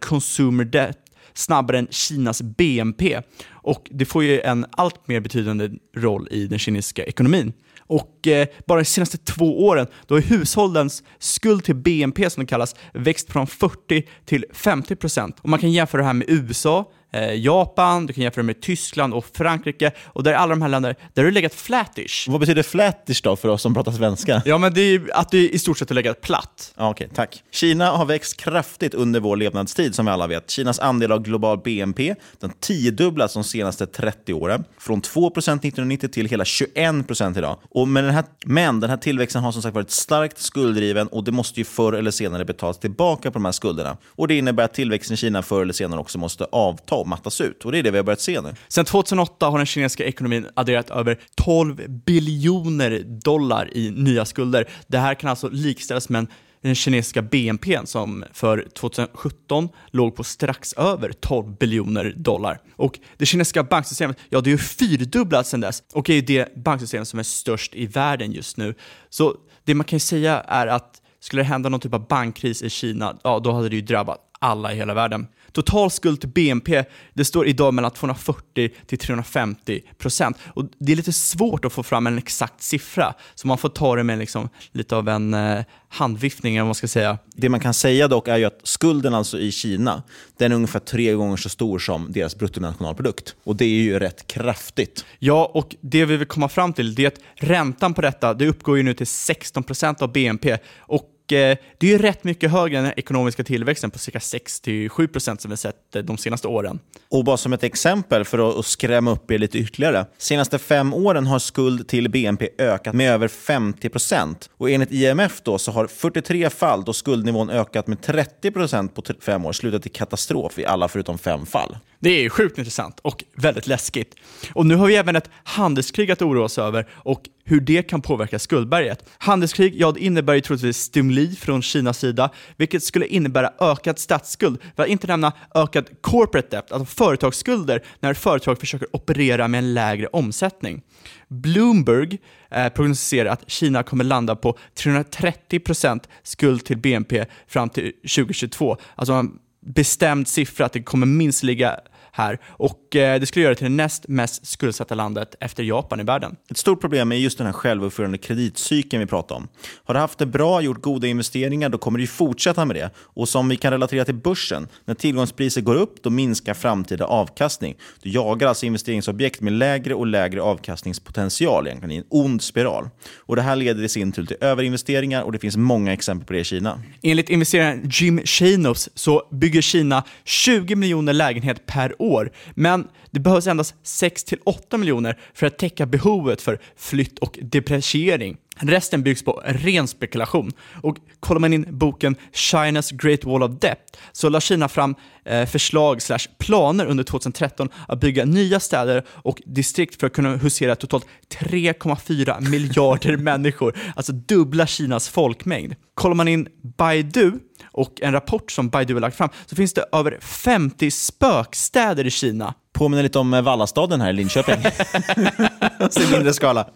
Consumer 0.01 0.65
debt 0.65 0.99
snabbare 1.35 1.79
än 1.79 1.89
Kinas 1.91 2.43
BNP 2.43 3.23
och 3.51 3.89
det 3.91 4.05
får 4.05 4.25
ju 4.25 4.41
en 4.41 4.67
allt 4.71 5.09
mer 5.09 5.21
betydande 5.21 5.71
roll 5.97 6.29
i 6.31 6.47
den 6.47 6.59
kinesiska 6.59 7.05
ekonomin. 7.05 7.53
Och 7.87 8.27
eh, 8.27 8.49
bara 8.67 8.79
de 8.79 8.85
senaste 8.85 9.19
två 9.19 9.67
åren, 9.67 9.87
då 10.07 10.15
har 10.15 10.21
hushållens 10.23 11.03
skuld 11.19 11.65
till 11.65 11.75
BNP 11.75 12.31
som 12.31 12.41
det 12.41 12.47
kallas 12.47 12.75
växt 12.95 13.33
från 13.33 13.47
40 13.47 14.09
till 14.25 14.45
50 14.53 14.97
procent. 14.97 15.37
Och 15.41 15.49
man 15.49 15.59
kan 15.59 15.73
jämföra 15.73 16.01
det 16.01 16.07
här 16.07 16.15
med 16.15 16.31
USA, 16.31 16.93
Japan, 17.35 18.07
du 18.07 18.13
kan 18.13 18.23
jämföra 18.23 18.43
med 18.43 18.61
Tyskland 18.61 19.15
och 19.15 19.27
Frankrike 19.35 19.93
och 20.07 20.23
där 20.23 20.33
alla 20.33 20.51
de 20.51 20.63
här 20.63 20.69
länderna, 20.69 20.95
där 21.15 21.23
har 21.23 21.31
det 21.31 21.35
legat 21.35 21.55
flattish. 21.55 22.29
Vad 22.29 22.41
betyder 22.41 22.63
flattish 22.63 23.23
då 23.23 23.37
för 23.37 23.49
oss 23.49 23.63
som 23.63 23.75
pratar 23.75 23.93
svenska? 23.93 24.43
Ja, 24.45 24.59
men 24.59 24.75
det 24.75 24.81
är 24.81 25.11
att 25.15 25.31
det 25.31 25.49
i 25.49 25.59
stort 25.59 25.79
sett 25.79 25.89
har 25.89 25.95
legat 25.95 26.21
platt. 26.21 26.73
Ja, 26.77 26.91
Okej, 26.91 27.09
tack. 27.15 27.43
Kina 27.51 27.91
har 27.91 28.05
växt 28.05 28.37
kraftigt 28.37 28.95
under 28.95 29.21
vår 29.21 29.37
levnadstid 29.37 29.95
som 29.95 30.07
vi 30.07 30.13
alla 30.13 30.27
vet. 30.27 30.51
Kinas 30.51 30.79
andel 30.79 31.13
av 31.13 31.23
global 31.23 31.59
BNP 31.59 32.15
den 32.41 32.51
tiodubblats 32.61 33.35
de 33.35 33.45
senaste 33.45 33.87
30 33.87 34.33
åren. 34.33 34.65
Från 34.79 35.01
2 35.01 35.27
1990 35.27 36.09
till 36.09 36.29
hela 36.29 36.45
21% 36.45 37.39
idag. 37.39 37.59
Och 37.71 37.89
med 37.89 38.05
den 38.05 38.15
här, 38.15 38.25
men 38.45 38.81
den 38.81 38.91
här 38.91 38.97
tillväxten 38.97 39.43
har 39.43 39.53
som 39.53 39.63
sagt 39.63 39.75
varit 39.75 39.91
starkt 39.91 40.39
skulddriven 40.39 41.09
och 41.09 41.25
det 41.25 41.33
måste 41.33 41.61
ju 41.61 41.65
förr 41.65 41.93
eller 41.93 42.11
senare 42.11 42.45
betalas 42.45 42.79
tillbaka 42.79 43.31
på 43.31 43.39
de 43.39 43.45
här 43.45 43.53
skulderna. 43.53 43.97
Och 44.07 44.29
Det 44.29 44.39
innebär 44.39 44.65
att 44.65 44.75
tillväxten 44.75 45.15
i 45.15 45.17
Kina 45.17 45.43
förr 45.43 45.63
eller 45.63 45.73
senare 45.73 46.01
också 46.01 46.19
måste 46.19 46.45
avta 46.45 46.95
mattas 47.07 47.41
ut. 47.41 47.65
Och 47.65 47.73
Det 47.73 47.79
är 47.79 47.83
det 47.83 47.91
vi 47.91 47.97
har 47.97 48.05
börjat 48.05 48.21
se 48.21 48.41
nu. 48.41 48.55
Sen 48.69 48.85
2008 48.85 49.47
har 49.47 49.59
den 49.59 49.67
kinesiska 49.67 50.05
ekonomin 50.05 50.47
adderat 50.55 50.91
över 50.91 51.19
12 51.35 51.89
biljoner 51.89 53.03
dollar 53.25 53.77
i 53.77 53.91
nya 53.91 54.25
skulder. 54.25 54.69
Det 54.87 54.99
här 54.99 55.15
kan 55.15 55.31
alltså 55.31 55.49
likställas 55.49 56.09
med 56.09 56.19
en 56.19 56.29
den 56.67 56.75
kinesiska 56.75 57.23
BNP 57.23 57.81
som 57.85 58.25
för 58.33 58.69
2017 58.75 59.69
låg 59.91 60.17
på 60.17 60.25
strax 60.25 60.73
över 60.73 61.13
12 61.13 61.57
biljoner 61.57 62.15
dollar. 62.17 62.61
Och 62.77 62.99
det 63.17 63.27
kinesiska 63.27 63.63
banksystemet, 63.63 64.19
ja 64.29 64.41
det 64.41 64.51
är 64.51 64.53
ju 64.53 64.59
fyrdubblats 64.59 65.51
sedan 65.51 65.61
dess 65.61 65.83
och 65.93 66.11
är 66.11 66.23
det 66.23 66.57
banksystem 66.57 67.05
som 67.05 67.19
är 67.19 67.23
störst 67.23 67.75
i 67.75 67.87
världen 67.87 68.33
just 68.33 68.57
nu. 68.57 68.75
Så 69.11 69.37
det 69.65 69.75
man 69.75 69.85
kan 69.85 70.01
säga 70.01 70.41
är 70.41 70.67
att 70.67 71.03
skulle 71.21 71.43
det 71.43 71.47
hända 71.47 71.69
någon 71.69 71.81
typ 71.81 71.95
av 71.95 72.07
bankkris 72.07 72.63
i 72.63 72.71
Kina, 72.71 73.17
ja 73.25 73.39
då 73.39 73.53
hade 73.53 73.69
det 73.69 73.77
ju 73.77 73.83
drabbat 73.83 74.21
alla 74.39 74.73
i 74.73 74.77
hela 74.77 74.95
världen. 74.95 75.27
Total 75.57 75.91
skuld 75.91 76.21
till 76.21 76.29
BNP, 76.29 76.85
det 77.15 77.25
står 77.25 77.47
idag 77.47 77.75
mellan 77.75 77.91
240 77.91 78.71
till 78.87 78.99
350 78.99 79.83
procent. 79.99 80.37
Och 80.55 80.65
det 80.79 80.93
är 80.93 80.97
lite 80.97 81.13
svårt 81.13 81.65
att 81.65 81.73
få 81.73 81.83
fram 81.83 82.07
en 82.07 82.19
exakt 82.19 82.63
siffra, 82.63 83.15
så 83.35 83.47
man 83.47 83.59
får 83.59 83.69
ta 83.69 83.97
det 83.97 84.03
med 84.03 84.19
liksom 84.19 84.49
lite 84.73 84.97
av 84.97 85.09
en 85.09 85.35
eh, 85.35 85.65
handviftning, 85.89 86.65
man 86.65 86.75
ska 86.75 86.89
säga. 86.89 87.19
Det 87.35 87.49
man 87.49 87.61
kan 87.61 87.75
säga 87.75 88.09
dock 88.09 88.29
är 88.29 88.37
ju 88.37 88.45
att 88.45 88.61
skulden 88.63 89.15
alltså 89.15 89.39
i 89.39 89.53
Kina, 89.53 90.03
den 90.37 90.53
är 90.53 90.57
ungefär 90.57 90.81
tre 90.81 91.13
gånger 91.13 91.37
så 91.37 91.49
stor 91.49 91.79
som 91.79 92.13
deras 92.13 92.37
bruttonationalprodukt. 92.37 93.35
Och 93.45 93.57
det 93.57 93.65
är 93.65 93.69
ju 93.69 93.99
rätt 93.99 94.27
kraftigt. 94.27 95.05
Ja, 95.19 95.51
och 95.55 95.77
det 95.81 96.05
vi 96.05 96.17
vill 96.17 96.27
komma 96.27 96.49
fram 96.49 96.73
till 96.73 96.95
det 96.95 97.03
är 97.05 97.09
att 97.09 97.21
räntan 97.35 97.95
på 97.95 98.03
detta, 98.03 98.35
det 98.35 98.49
uppgår 98.49 98.77
ju 98.77 98.83
nu 98.83 98.95
till 98.95 99.07
16 99.07 99.63
procent 99.63 100.03
av 100.03 100.13
BNP. 100.13 100.59
Och 100.79 101.13
eh, 101.33 101.59
det 101.79 101.87
är 101.87 101.91
ju 101.91 101.99
rätt 101.99 102.25
mycket 102.25 102.51
högre 102.51 102.79
än 102.79 102.85
den 102.85 102.93
ekonomiska 102.97 103.45
tillväxten 103.45 103.91
på 103.91 103.99
cirka 103.99 104.19
6-7% 104.19 105.39
som 105.39 105.51
vi 105.51 105.57
sett 105.57 105.97
eh, 105.97 106.03
de 106.03 106.19
senaste 106.19 106.49
åren. 106.49 106.79
Och 107.09 107.25
bara 107.25 107.37
som 107.37 107.53
ett 107.53 107.63
exempel 107.63 108.25
för 108.25 108.59
att 108.61 108.67
skrämma 108.67 109.11
upp 109.11 109.31
er 109.31 109.39
lite 109.39 109.59
ytterligare. 109.59 110.07
Senaste 110.19 110.59
fem 110.59 110.95
åren 110.95 111.27
har 111.27 111.39
skuld 111.39 111.89
till 111.89 112.11
BNP 112.11 112.49
ökat 112.59 112.95
med 112.95 113.13
över 113.13 113.29
50%. 113.29 114.35
Och 114.57 114.71
enligt 114.71 114.93
IMF 114.93 115.41
då 115.43 115.59
så 115.59 115.73
har 115.73 115.87
43 115.87 116.51
fall 116.51 116.85
då 116.85 116.93
skuldnivån 116.93 117.51
ökat 117.51 117.87
med 117.87 117.99
30% 117.99 118.89
på 118.89 119.03
fem 119.21 119.45
år 119.45 119.53
slutat 119.53 119.87
i 119.87 119.89
katastrof 119.89 120.59
i 120.59 120.67
alla 120.67 120.89
förutom 120.89 121.19
fem 121.19 121.47
fall. 121.47 121.77
Det 122.07 122.25
är 122.25 122.29
sjukt 122.29 122.59
intressant 122.59 123.01
och 123.03 123.25
väldigt 123.37 123.67
läskigt. 123.67 124.15
Och 124.53 124.67
nu 124.67 124.75
har 124.75 124.87
vi 124.87 124.97
även 124.97 125.17
ett 125.17 125.31
handelskrig 125.45 126.11
att 126.11 126.23
oroa 126.23 126.45
oss 126.45 126.59
över 126.59 126.89
och 126.93 127.29
hur 127.45 127.61
det 127.61 127.83
kan 127.83 128.03
påverka 128.03 128.39
skuldberget. 128.39 129.09
Handelskrig, 129.19 129.75
ja 129.81 129.93
det 129.93 130.01
innebär 130.01 130.35
ju 130.35 130.41
troligtvis 130.41 130.79
stimuli 130.79 131.37
från 131.37 131.63
Kinas 131.63 131.99
sida, 131.99 132.31
vilket 132.57 132.83
skulle 132.83 133.07
innebära 133.07 133.53
ökad 133.61 133.99
statsskuld, 133.99 134.61
för 134.77 134.83
att 134.83 134.89
inte 134.89 135.07
nämna 135.07 135.33
ökad 135.55 135.87
corporate 136.01 136.57
debt, 136.57 136.73
alltså 136.73 136.95
företagsskulder, 136.95 137.83
när 138.01 138.15
företag 138.15 138.61
försöker 138.61 138.97
operera 138.97 139.49
med 139.49 139.59
en 139.59 139.75
lägre 139.75 140.07
omsättning. 140.07 140.83
Bloomberg 141.29 142.19
eh, 142.51 142.69
prognostiserar 142.69 143.31
att 143.31 143.51
Kina 143.51 143.83
kommer 143.83 144.05
landa 144.05 144.37
på 144.37 144.59
330% 144.79 146.01
skuld 146.23 146.65
till 146.65 146.79
BNP 146.79 147.25
fram 147.49 147.69
till 147.69 147.93
2022. 148.03 148.77
Alltså 148.95 149.13
en 149.13 149.39
bestämd 149.67 150.29
siffra 150.29 150.67
att 150.67 150.73
det 150.73 150.83
kommer 150.83 151.07
minst 151.07 151.43
ligga 151.43 151.81
här 152.17 152.39
och 152.47 152.97
eh, 152.97 153.21
det 153.21 153.27
skulle 153.27 153.43
göra 153.43 153.55
det 153.55 153.59
till 153.59 153.65
det 153.65 153.75
näst 153.75 154.09
mest 154.09 154.47
skuldsatta 154.47 154.95
landet 154.95 155.35
efter 155.41 155.63
Japan 155.63 156.01
i 156.01 156.03
världen. 156.03 156.37
Ett 156.51 156.57
stort 156.57 156.81
problem 156.81 157.13
är 157.13 157.17
just 157.17 157.39
den 157.39 157.47
här 157.47 157.55
självuppfyllande 157.55 158.19
kreditcykeln 158.19 159.01
vi 159.01 159.07
pratar 159.07 159.35
om. 159.35 159.49
Har 159.85 159.95
du 159.95 160.01
haft 160.01 160.19
det 160.19 160.27
bra, 160.27 160.61
gjort 160.61 160.83
goda 160.83 161.07
investeringar, 161.07 161.69
då 161.69 161.79
kommer 161.79 161.99
du 161.99 162.07
fortsätta 162.07 162.65
med 162.65 162.77
det. 162.77 162.91
Och 162.99 163.29
som 163.29 163.49
vi 163.49 163.57
kan 163.57 163.73
relatera 163.73 164.05
till 164.05 164.15
börsen, 164.15 164.69
när 164.85 164.95
tillgångspriser 164.95 165.61
går 165.61 165.75
upp, 165.75 166.03
då 166.03 166.11
minskar 166.11 166.55
framtida 166.55 167.05
avkastning. 167.05 167.75
Du 168.03 168.11
jagar 168.11 168.49
alltså 168.49 168.67
investeringsobjekt 168.67 169.41
med 169.41 169.53
lägre 169.53 169.95
och 169.95 170.07
lägre 170.07 170.43
avkastningspotential, 170.43 171.67
egentligen 171.67 171.93
i 171.93 171.97
en 171.97 172.05
ond 172.09 172.43
spiral. 172.43 172.89
Och 173.17 173.37
Det 173.37 173.43
här 173.43 173.57
leder 173.57 173.83
i 173.83 173.89
sin 173.89 174.13
tur 174.13 174.27
till 174.27 174.37
överinvesteringar 174.41 175.23
och 175.23 175.33
det 175.33 175.39
finns 175.39 175.57
många 175.57 175.93
exempel 175.93 176.27
på 176.27 176.33
det 176.33 176.39
i 176.39 176.45
Kina. 176.45 176.83
Enligt 177.03 177.31
investeraren 177.31 177.91
Jim 177.93 178.21
Chanos 178.25 178.89
så 178.95 179.29
bygger 179.31 179.61
Kina 179.61 180.05
20 180.25 180.77
miljoner 180.77 181.13
lägenheter 181.13 181.63
per 181.67 182.03
år, 182.03 182.06
men 182.55 182.89
det 183.11 183.21
behövs 183.21 183.47
endast 183.47 183.75
6-8 183.85 184.77
miljoner 184.77 185.19
för 185.35 185.47
att 185.47 185.59
täcka 185.59 185.87
behovet 185.87 186.43
för 186.43 186.59
flytt 186.77 187.19
och 187.19 187.39
depreciering. 187.43 188.37
Resten 188.59 189.03
byggs 189.03 189.25
på 189.25 189.43
ren 189.45 189.89
spekulation. 189.89 190.53
Och 190.83 190.97
kollar 191.21 191.41
man 191.41 191.53
in 191.53 191.67
boken 191.69 192.17
China's 192.33 192.97
Great 192.97 193.25
Wall 193.25 193.43
of 193.43 193.61
Debt 193.61 193.97
så 194.13 194.29
la 194.29 194.41
Kina 194.41 194.69
fram 194.69 194.95
eh, 195.25 195.47
förslag 195.47 196.03
slash 196.03 196.19
planer 196.39 196.87
under 196.87 197.05
2013 197.05 197.69
att 197.89 198.01
bygga 198.01 198.25
nya 198.25 198.61
städer 198.61 199.05
och 199.09 199.43
distrikt 199.47 200.01
för 200.01 200.07
att 200.07 200.13
kunna 200.13 200.37
husera 200.37 200.77
totalt 200.77 201.07
3,4 201.29 202.51
miljarder 202.51 203.17
människor, 203.17 203.79
alltså 203.97 204.13
dubbla 204.13 204.67
Kinas 204.67 205.09
folkmängd. 205.09 205.75
Kollar 205.95 206.15
man 206.15 206.29
in 206.29 206.49
Baidu 206.63 207.33
och 207.77 208.01
en 208.03 208.13
rapport 208.13 208.51
som 208.51 208.69
Baidu 208.69 208.95
har 208.95 209.01
lagt 209.01 209.17
fram 209.17 209.29
så 209.47 209.57
finns 209.57 209.73
det 209.73 209.85
över 209.93 210.19
50 210.21 210.91
spökstäder 210.91 212.07
i 212.07 212.11
Kina. 212.11 212.55
Påminner 212.77 213.03
lite 213.03 213.19
om 213.19 213.31
Vallastaden 213.31 214.01
här 214.01 214.11
i 214.11 214.13
Linköping. 214.13 214.55
I 216.09 216.13
mindre 216.13 216.33
skala. 216.33 216.67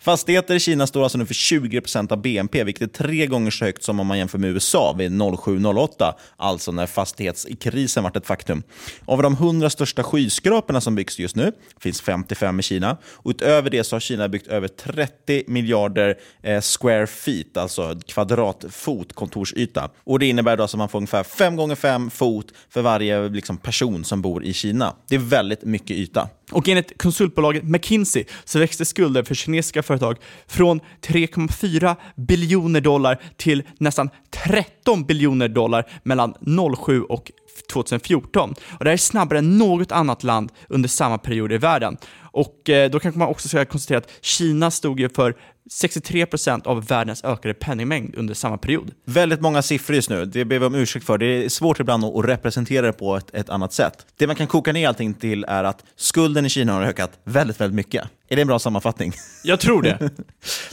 Fastigheter 0.00 0.54
i 0.54 0.60
Kina 0.60 0.86
står 0.86 1.02
alltså 1.02 1.18
nu 1.18 1.26
för 1.26 1.34
20% 1.34 2.12
av 2.12 2.22
BNP, 2.22 2.64
vilket 2.64 2.82
är 2.82 3.04
tre 3.04 3.26
gånger 3.26 3.50
så 3.50 3.64
högt 3.64 3.82
som 3.82 4.00
om 4.00 4.06
man 4.06 4.18
jämför 4.18 4.38
med 4.38 4.50
USA 4.50 4.94
vid 4.98 5.12
07-08, 5.12 6.14
alltså 6.36 6.72
när 6.72 6.86
fastighetskrisen 6.86 8.02
var 8.02 8.16
ett 8.16 8.26
faktum. 8.26 8.62
Av 9.04 9.22
de 9.22 9.32
100 9.32 9.70
största 9.70 10.02
skyskraporna 10.02 10.80
som 10.80 10.94
byggs 10.94 11.18
just 11.18 11.36
nu 11.36 11.52
finns 11.80 12.00
55 12.00 12.60
i 12.60 12.62
Kina. 12.62 12.96
Och 13.04 13.30
utöver 13.30 13.70
det 13.70 13.84
så 13.84 13.96
har 13.96 14.00
Kina 14.00 14.28
byggt 14.28 14.46
över 14.46 14.68
30 14.68 15.44
miljarder 15.46 16.18
eh, 16.42 16.60
square 16.60 17.06
feet, 17.06 17.56
alltså 17.56 18.00
kvadratfot 18.06 19.12
kontorsyta. 19.12 19.90
Och 20.04 20.18
Det 20.18 20.26
innebär 20.26 20.56
då 20.56 20.64
att 20.64 20.74
man 20.74 20.88
får 20.88 20.98
ungefär 20.98 21.22
5 21.22 21.56
gånger 21.56 21.74
5 21.74 22.10
fot 22.10 22.46
för 22.70 22.82
varje 22.82 23.28
liksom, 23.28 23.56
person 23.56 24.04
som 24.04 24.22
bor 24.22 24.44
i 24.44 24.52
Kina. 24.52 24.94
Det 25.08 25.18
väldigt 25.28 25.64
mycket 25.64 25.96
yta. 25.96 26.28
Och 26.50 26.68
enligt 26.68 27.02
konsultbolaget 27.02 27.64
McKinsey 27.64 28.24
så 28.44 28.58
växte 28.58 28.84
skulder 28.84 29.22
för 29.22 29.34
kinesiska 29.34 29.82
företag 29.82 30.16
från 30.46 30.80
3,4 31.02 31.96
biljoner 32.16 32.80
dollar 32.80 33.20
till 33.36 33.62
nästan 33.78 34.10
13 34.30 35.04
biljoner 35.04 35.48
dollar 35.48 35.90
mellan 36.02 36.34
07 36.76 37.02
och 37.02 37.32
2014. 37.72 38.50
Och 38.50 38.84
det 38.84 38.90
här 38.90 38.92
är 38.92 38.96
snabbare 38.96 39.38
än 39.38 39.58
något 39.58 39.92
annat 39.92 40.22
land 40.22 40.52
under 40.68 40.88
samma 40.88 41.18
period 41.18 41.52
i 41.52 41.58
världen. 41.58 41.96
Och 42.18 42.70
eh, 42.70 42.90
då 42.90 43.00
kanske 43.00 43.18
man 43.18 43.28
också 43.28 43.48
ska 43.48 43.64
konstatera 43.64 43.98
att 43.98 44.10
Kina 44.20 44.70
stod 44.70 45.00
ju 45.00 45.08
för 45.08 45.34
63% 45.68 46.66
av 46.66 46.86
världens 46.86 47.24
ökade 47.24 47.54
penningmängd 47.54 48.14
under 48.14 48.34
samma 48.34 48.58
period. 48.58 48.90
Väldigt 49.04 49.40
många 49.40 49.62
siffror 49.62 49.96
just 49.96 50.10
nu. 50.10 50.24
Det 50.24 50.44
ber 50.44 50.58
vi 50.58 50.66
om 50.66 50.74
ursäkt 50.74 51.06
för. 51.06 51.18
Det 51.18 51.26
är 51.26 51.48
svårt 51.48 51.80
ibland 51.80 52.04
att 52.04 52.24
representera 52.24 52.86
det 52.86 52.92
på 52.92 53.16
ett, 53.16 53.34
ett 53.34 53.50
annat 53.50 53.72
sätt. 53.72 54.06
Det 54.16 54.26
man 54.26 54.36
kan 54.36 54.46
koka 54.46 54.72
ner 54.72 54.88
allting 54.88 55.14
till 55.14 55.44
är 55.44 55.64
att 55.64 55.84
skulden 55.96 56.46
i 56.46 56.48
Kina 56.48 56.72
har 56.72 56.82
ökat 56.82 57.10
väldigt, 57.24 57.60
väldigt 57.60 57.76
mycket. 57.76 58.08
Är 58.30 58.36
det 58.36 58.42
en 58.42 58.48
bra 58.48 58.58
sammanfattning? 58.58 59.12
Jag 59.42 59.60
tror 59.60 59.82
det. 59.82 59.98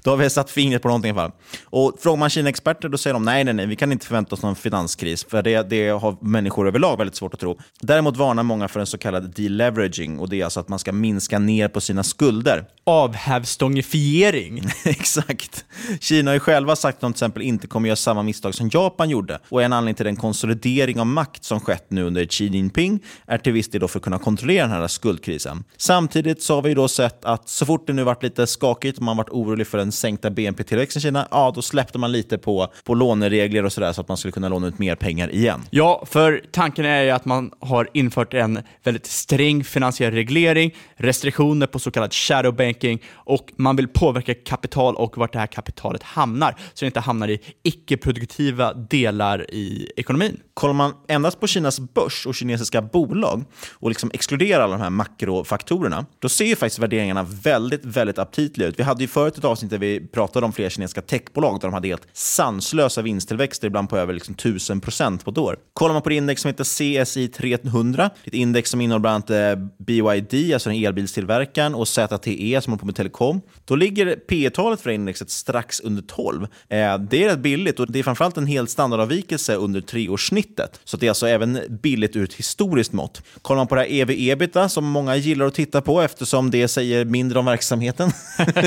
då 0.04 0.10
har 0.10 0.18
vi 0.18 0.30
satt 0.30 0.52
fingret 0.52 0.82
på 0.82 0.88
någonting 0.88 1.10
i 1.10 1.12
alla 1.12 1.22
fall. 1.22 1.32
Och 1.66 1.98
frågar 2.00 2.18
man 2.18 2.30
Kina-experter 2.30 2.90
då 2.90 2.98
säger 2.98 3.14
de 3.14 3.24
nej, 3.24 3.44
nej, 3.44 3.54
nej, 3.54 3.66
vi 3.66 3.76
kan 3.76 3.92
inte 3.92 4.06
förvänta 4.06 4.36
oss 4.36 4.42
någon 4.42 4.56
finanskris, 4.56 5.26
för 5.30 5.44
det, 5.44 5.70
det 5.70 5.90
har 5.90 6.18
människor 6.22 6.68
överlag 6.68 6.98
väldigt 6.98 7.16
svårt 7.16 7.34
att 7.34 7.40
tro. 7.40 7.60
Däremot 7.82 8.18
varnar 8.18 8.44
många 8.44 8.68
för 8.68 8.80
en 8.80 8.86
så 8.86 8.98
kallad 8.98 9.36
deleveraging, 9.36 10.20
och 10.20 10.30
det 10.30 10.42
är 10.42 10.44
alltså 10.44 10.60
att 10.60 10.70
man 10.70 10.80
ska 10.80 10.92
minska 10.92 11.40
ner 11.40 11.68
på 11.68 11.82
sina 11.82 12.04
skulder. 12.04 12.66
Avhävstångifiering. 12.84 14.64
Exakt. 14.86 15.66
Kina 16.00 16.32
har 16.32 16.34
ju 16.34 16.40
själva 16.40 16.76
sagt 16.76 16.96
att 16.96 17.02
de 17.02 17.14
till 17.14 17.18
exempel 17.18 17.44
inte 17.44 17.68
kommer 17.68 17.88
göra 17.88 17.96
samma 17.96 18.24
misstag 18.24 18.56
som 18.56 18.70
Japan 18.74 19.10
gjorde. 19.10 19.40
Och 19.50 19.64
en 19.64 19.74
anledning 19.74 19.96
till 19.96 20.06
den 20.06 20.16
konsolidering 20.16 21.00
av 21.00 21.06
makt 21.06 21.44
som 21.44 21.60
skett 21.60 21.86
nu 21.88 22.04
under 22.04 22.26
Xi 22.26 22.48
Jinping 22.48 23.00
är 23.28 23.38
till 23.38 23.54
viss 23.54 23.70
del 23.70 23.88
för 23.88 24.00
att 24.00 24.04
kunna 24.04 24.20
kontrollera 24.20 24.68
den 24.68 24.72
här 24.72 24.88
skuldkrisen. 24.88 25.64
Samtidigt 25.78 26.42
så 26.42 26.56
har 26.56 26.62
vi 26.62 26.74
då 26.74 26.88
sett 26.88 27.26
att 27.26 27.45
att 27.46 27.50
så 27.50 27.66
fort 27.66 27.88
det 27.88 27.94
nu 27.94 28.04
varit 28.04 28.24
lite 28.24 28.48
skakigt 28.48 28.98
och 28.98 29.04
man 29.04 29.18
varit 29.18 29.30
orolig 29.30 29.68
för 29.68 29.78
den 29.78 29.92
sänkta 29.92 30.30
BNP-tillväxten 30.30 31.00
i 31.00 31.02
Kina, 31.02 31.28
ja 31.32 31.52
då 31.56 31.62
släppte 31.62 31.98
man 31.98 32.12
lite 32.12 32.38
på, 32.38 32.68
på 32.84 32.94
låneregler 32.94 33.66
och 33.66 33.74
sådär 33.74 33.94
så 33.94 34.02
att 34.02 34.08
man 34.08 34.18
skulle 34.18 34.32
kunna 34.32 34.50
låna 34.50 34.68
ut 34.68 34.80
mer 34.80 34.96
pengar 34.96 35.32
igen. 35.32 35.62
Ja, 35.70 36.04
för 36.06 36.44
tanken 36.52 36.86
är 36.86 37.04
ju 37.04 37.10
att 37.10 37.26
man 37.26 37.52
har 37.60 37.90
infört 37.94 38.34
en 38.34 38.60
väldigt 38.84 39.06
sträng 39.06 39.64
finansiell 39.64 40.14
reglering, 40.14 40.76
restriktioner 40.96 41.68
på 41.68 41.80
så 41.80 41.92
kallad 41.92 42.14
shadow 42.14 42.56
banking 42.56 43.02
och 43.14 43.54
man 43.56 43.76
vill 43.76 43.88
påverka 43.88 44.34
kapital 44.34 44.96
och 44.96 45.18
vart 45.18 45.34
det 45.34 45.40
här 45.40 45.48
kapitalet 45.48 46.04
hamnar, 46.04 46.52
så 46.74 46.86
det 46.86 46.88
inte 46.88 47.00
hamnar 47.00 47.28
i 47.28 47.40
icke-produktiva 47.64 48.74
delar 48.74 49.52
i 49.52 49.92
ekonomin. 49.96 50.40
Kollar 50.54 50.74
man 50.74 50.94
endast 51.08 51.40
på 51.40 51.48
Kinas 51.48 51.80
börs 51.80 52.26
och 52.28 52.36
kinesiska 52.36 52.82
bolag 52.82 53.44
och 53.72 53.90
liksom 53.90 54.12
exkluderar 54.14 54.64
alla 54.64 54.78
de 54.78 54.82
här 54.84 54.90
makrofaktorerna, 54.90 56.06
då 56.20 56.30
ser 56.30 56.46
ju 56.46 56.56
faktiskt 56.56 56.80
värderingarna 56.80 57.24
väldigt, 57.44 57.86
väldigt 57.86 58.20
aptitliga 58.20 58.68
ut. 58.68 58.80
Vi 58.80 58.84
hade 58.84 59.04
ju 59.04 59.08
förut 59.08 59.38
ett 59.38 59.46
avsnitt 59.46 59.72
där 59.72 59.78
vi 59.78 60.08
pratade 60.08 60.46
om 60.46 60.54
flera 60.54 60.70
kinesiska 60.70 61.02
techbolag 61.02 61.60
där 61.62 61.68
de 61.68 61.74
hade 61.74 61.88
helt 61.88 62.08
sanslösa 62.14 63.02
vinsttillväxter, 63.02 63.68
ibland 63.68 63.90
på 63.90 63.98
över 63.98 64.14
liksom 64.14 64.34
1000 64.34 64.82
procent 64.82 65.26
på 65.26 65.32
ett 65.32 65.38
år. 65.38 65.58
Kollar 65.74 65.94
man 65.94 66.02
på 66.02 66.10
det 66.10 66.16
index 66.16 66.42
som 66.42 66.50
heter 66.50 66.64
CSI 67.06 67.28
300, 67.28 68.10
ett 68.24 68.34
index 68.34 68.70
som 68.70 68.82
innehåller 68.82 69.02
bland 69.02 69.32
annat 69.32 69.58
eh, 69.58 69.66
BYD, 69.78 70.54
alltså 70.54 70.70
den 70.70 70.86
elbilstillverkaren, 70.86 71.76
och 71.76 71.88
ZTE 71.88 72.62
som 72.62 72.74
håller 72.74 72.80
på 72.80 72.86
med 72.86 72.96
telekom, 72.96 73.42
då 73.66 73.76
ligger 73.76 74.16
P 74.16 74.50
talet 74.50 74.82
för 74.82 74.90
indexet 74.90 75.30
strax 75.30 75.80
under 75.80 76.02
12. 76.02 76.44
Eh, 76.44 76.48
det 76.98 77.24
är 77.24 77.30
rätt 77.30 77.40
billigt 77.40 77.80
och 77.80 77.92
det 77.92 78.00
är 78.00 78.04
framförallt 78.04 78.38
en 78.38 78.48
hel 78.48 78.68
standardavvikelse 78.68 79.56
under 79.56 79.82
treårssnittet. 79.82 80.80
Så 80.84 80.98
det 80.98 81.06
är 81.08 81.10
alltså 81.10 81.28
även 81.28 81.60
billigt 81.70 82.16
ur 82.16 82.24
ett 82.24 82.34
historiskt 82.34 82.94
mått. 82.94 83.22
Kollar 83.42 83.58
man 83.58 83.68
på 83.68 83.76
det 83.76 83.82
här 83.82 83.92
ev-ebita 83.92 84.70
som 84.70 84.86
många 84.86 85.16
gillar 85.16 85.46
att 85.46 85.54
titta 85.54 85.82
på 85.82 86.02
eftersom 86.02 86.52
det 86.52 86.68
säger 86.68 87.06
mindre 87.26 87.40
om 87.40 87.46
verksamheten, 87.46 88.12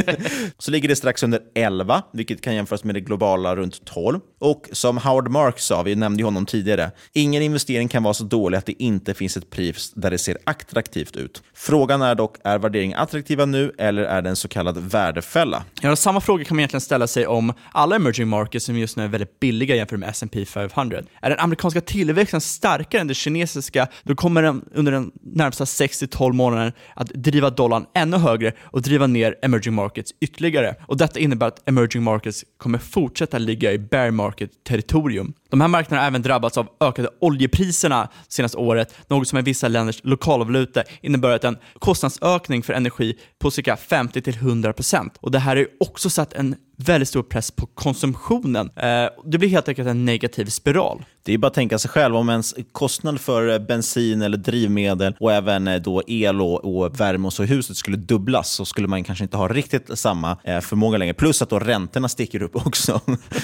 så 0.58 0.70
ligger 0.70 0.88
det 0.88 0.96
strax 0.96 1.22
under 1.22 1.40
11, 1.54 2.02
vilket 2.12 2.40
kan 2.40 2.54
jämföras 2.54 2.84
med 2.84 2.94
det 2.94 3.00
globala 3.00 3.56
runt 3.56 3.84
12. 3.84 4.20
Och 4.40 4.68
som 4.72 4.98
Howard 4.98 5.28
Marks 5.30 5.64
sa, 5.64 5.82
vi 5.82 5.94
nämnde 5.94 6.20
ju 6.20 6.24
honom 6.24 6.46
tidigare, 6.46 6.90
ingen 7.12 7.42
investering 7.42 7.88
kan 7.88 8.02
vara 8.02 8.14
så 8.14 8.24
dålig 8.24 8.58
att 8.58 8.66
det 8.66 8.82
inte 8.82 9.14
finns 9.14 9.36
ett 9.36 9.50
pris 9.50 9.92
där 9.94 10.10
det 10.10 10.18
ser 10.18 10.38
attraktivt 10.44 11.16
ut. 11.16 11.42
Frågan 11.54 12.02
är 12.02 12.14
dock, 12.14 12.36
är 12.44 12.58
värderingen 12.58 12.98
attraktiva 12.98 13.44
nu 13.44 13.72
eller 13.78 14.02
är 14.02 14.22
det 14.22 14.30
en 14.30 14.36
så 14.36 14.48
kallad 14.48 14.78
värdefälla? 14.78 15.64
Ja, 15.82 15.96
samma 15.96 16.20
fråga 16.20 16.44
kan 16.44 16.56
man 16.56 16.60
egentligen 16.60 16.80
ställa 16.80 17.06
sig 17.06 17.26
om 17.26 17.52
alla 17.72 17.96
emerging 17.96 18.28
markets 18.28 18.66
som 18.66 18.78
just 18.78 18.96
nu 18.96 19.04
är 19.04 19.08
väldigt 19.08 19.40
billiga 19.40 19.76
jämfört 19.76 19.98
med 19.98 20.08
S&P 20.08 20.44
500. 20.44 21.02
Är 21.22 21.30
den 21.30 21.38
amerikanska 21.38 21.80
tillväxten 21.80 22.40
starkare 22.40 23.00
än 23.00 23.06
den 23.06 23.14
kinesiska, 23.14 23.88
då 24.02 24.14
kommer 24.14 24.42
den 24.42 24.64
under 24.74 24.92
den 24.92 25.10
närmsta 25.22 25.64
6-12 25.64 26.32
månaderna 26.32 26.72
att 26.94 27.08
driva 27.08 27.50
dollarn 27.50 27.86
ännu 27.94 28.16
högre 28.16 28.47
och 28.60 28.82
driva 28.82 29.06
ner 29.06 29.34
emerging 29.42 29.74
markets 29.74 30.12
ytterligare. 30.20 30.74
Och 30.86 30.96
Detta 30.96 31.18
innebär 31.18 31.46
att 31.46 31.68
emerging 31.68 32.02
markets 32.02 32.44
kommer 32.56 32.78
fortsätta 32.78 33.38
ligga 33.38 33.72
i 33.72 33.78
bear 33.78 34.10
market-territorium. 34.10 35.32
De 35.50 35.60
här 35.60 35.68
marknaderna 35.68 36.02
har 36.02 36.08
även 36.08 36.22
drabbats 36.22 36.58
av 36.58 36.68
ökade 36.80 37.08
oljepriserna 37.20 38.08
senaste 38.28 38.58
året, 38.58 38.94
något 39.08 39.28
som 39.28 39.38
i 39.38 39.42
vissa 39.42 39.68
länders 39.68 40.00
lokalvaluta 40.04 40.82
innebär 41.00 41.30
att 41.30 41.44
en 41.44 41.58
kostnadsökning 41.78 42.62
för 42.62 42.72
energi 42.72 43.18
på 43.38 43.50
cirka 43.50 43.74
50-100%. 43.74 45.10
Och 45.20 45.30
Det 45.30 45.38
här 45.38 45.56
har 45.56 45.56
ju 45.56 45.68
också 45.80 46.10
satt 46.10 46.32
en 46.32 46.56
väldigt 46.78 47.08
stor 47.08 47.22
press 47.22 47.50
på 47.50 47.66
konsumtionen. 47.66 48.70
Eh, 48.76 49.08
det 49.24 49.38
blir 49.38 49.48
helt 49.48 49.68
enkelt 49.68 49.88
en 49.88 50.04
negativ 50.04 50.44
spiral. 50.44 51.04
Det 51.28 51.34
är 51.34 51.38
bara 51.38 51.46
att 51.46 51.54
tänka 51.54 51.78
sig 51.78 51.90
själv, 51.90 52.16
om 52.16 52.28
ens 52.28 52.54
kostnad 52.72 53.20
för 53.20 53.48
eh, 53.48 53.58
bensin 53.58 54.22
eller 54.22 54.36
drivmedel 54.36 55.16
och 55.20 55.32
även 55.32 55.68
eh, 55.68 55.80
då 55.80 56.02
el 56.06 56.40
och, 56.40 56.64
och 56.64 57.00
värme 57.00 57.26
och 57.26 57.32
så 57.32 57.44
i 57.44 57.46
huset 57.46 57.76
skulle 57.76 57.96
dubblas 57.96 58.50
så 58.50 58.64
skulle 58.64 58.88
man 58.88 59.04
kanske 59.04 59.24
inte 59.24 59.36
ha 59.36 59.48
riktigt 59.48 59.98
samma 59.98 60.36
eh, 60.44 60.60
förmåga 60.60 60.98
längre. 60.98 61.14
Plus 61.14 61.42
att 61.42 61.50
då 61.50 61.58
räntorna 61.58 62.08
sticker 62.08 62.42
upp 62.42 62.56
också, 62.66 63.00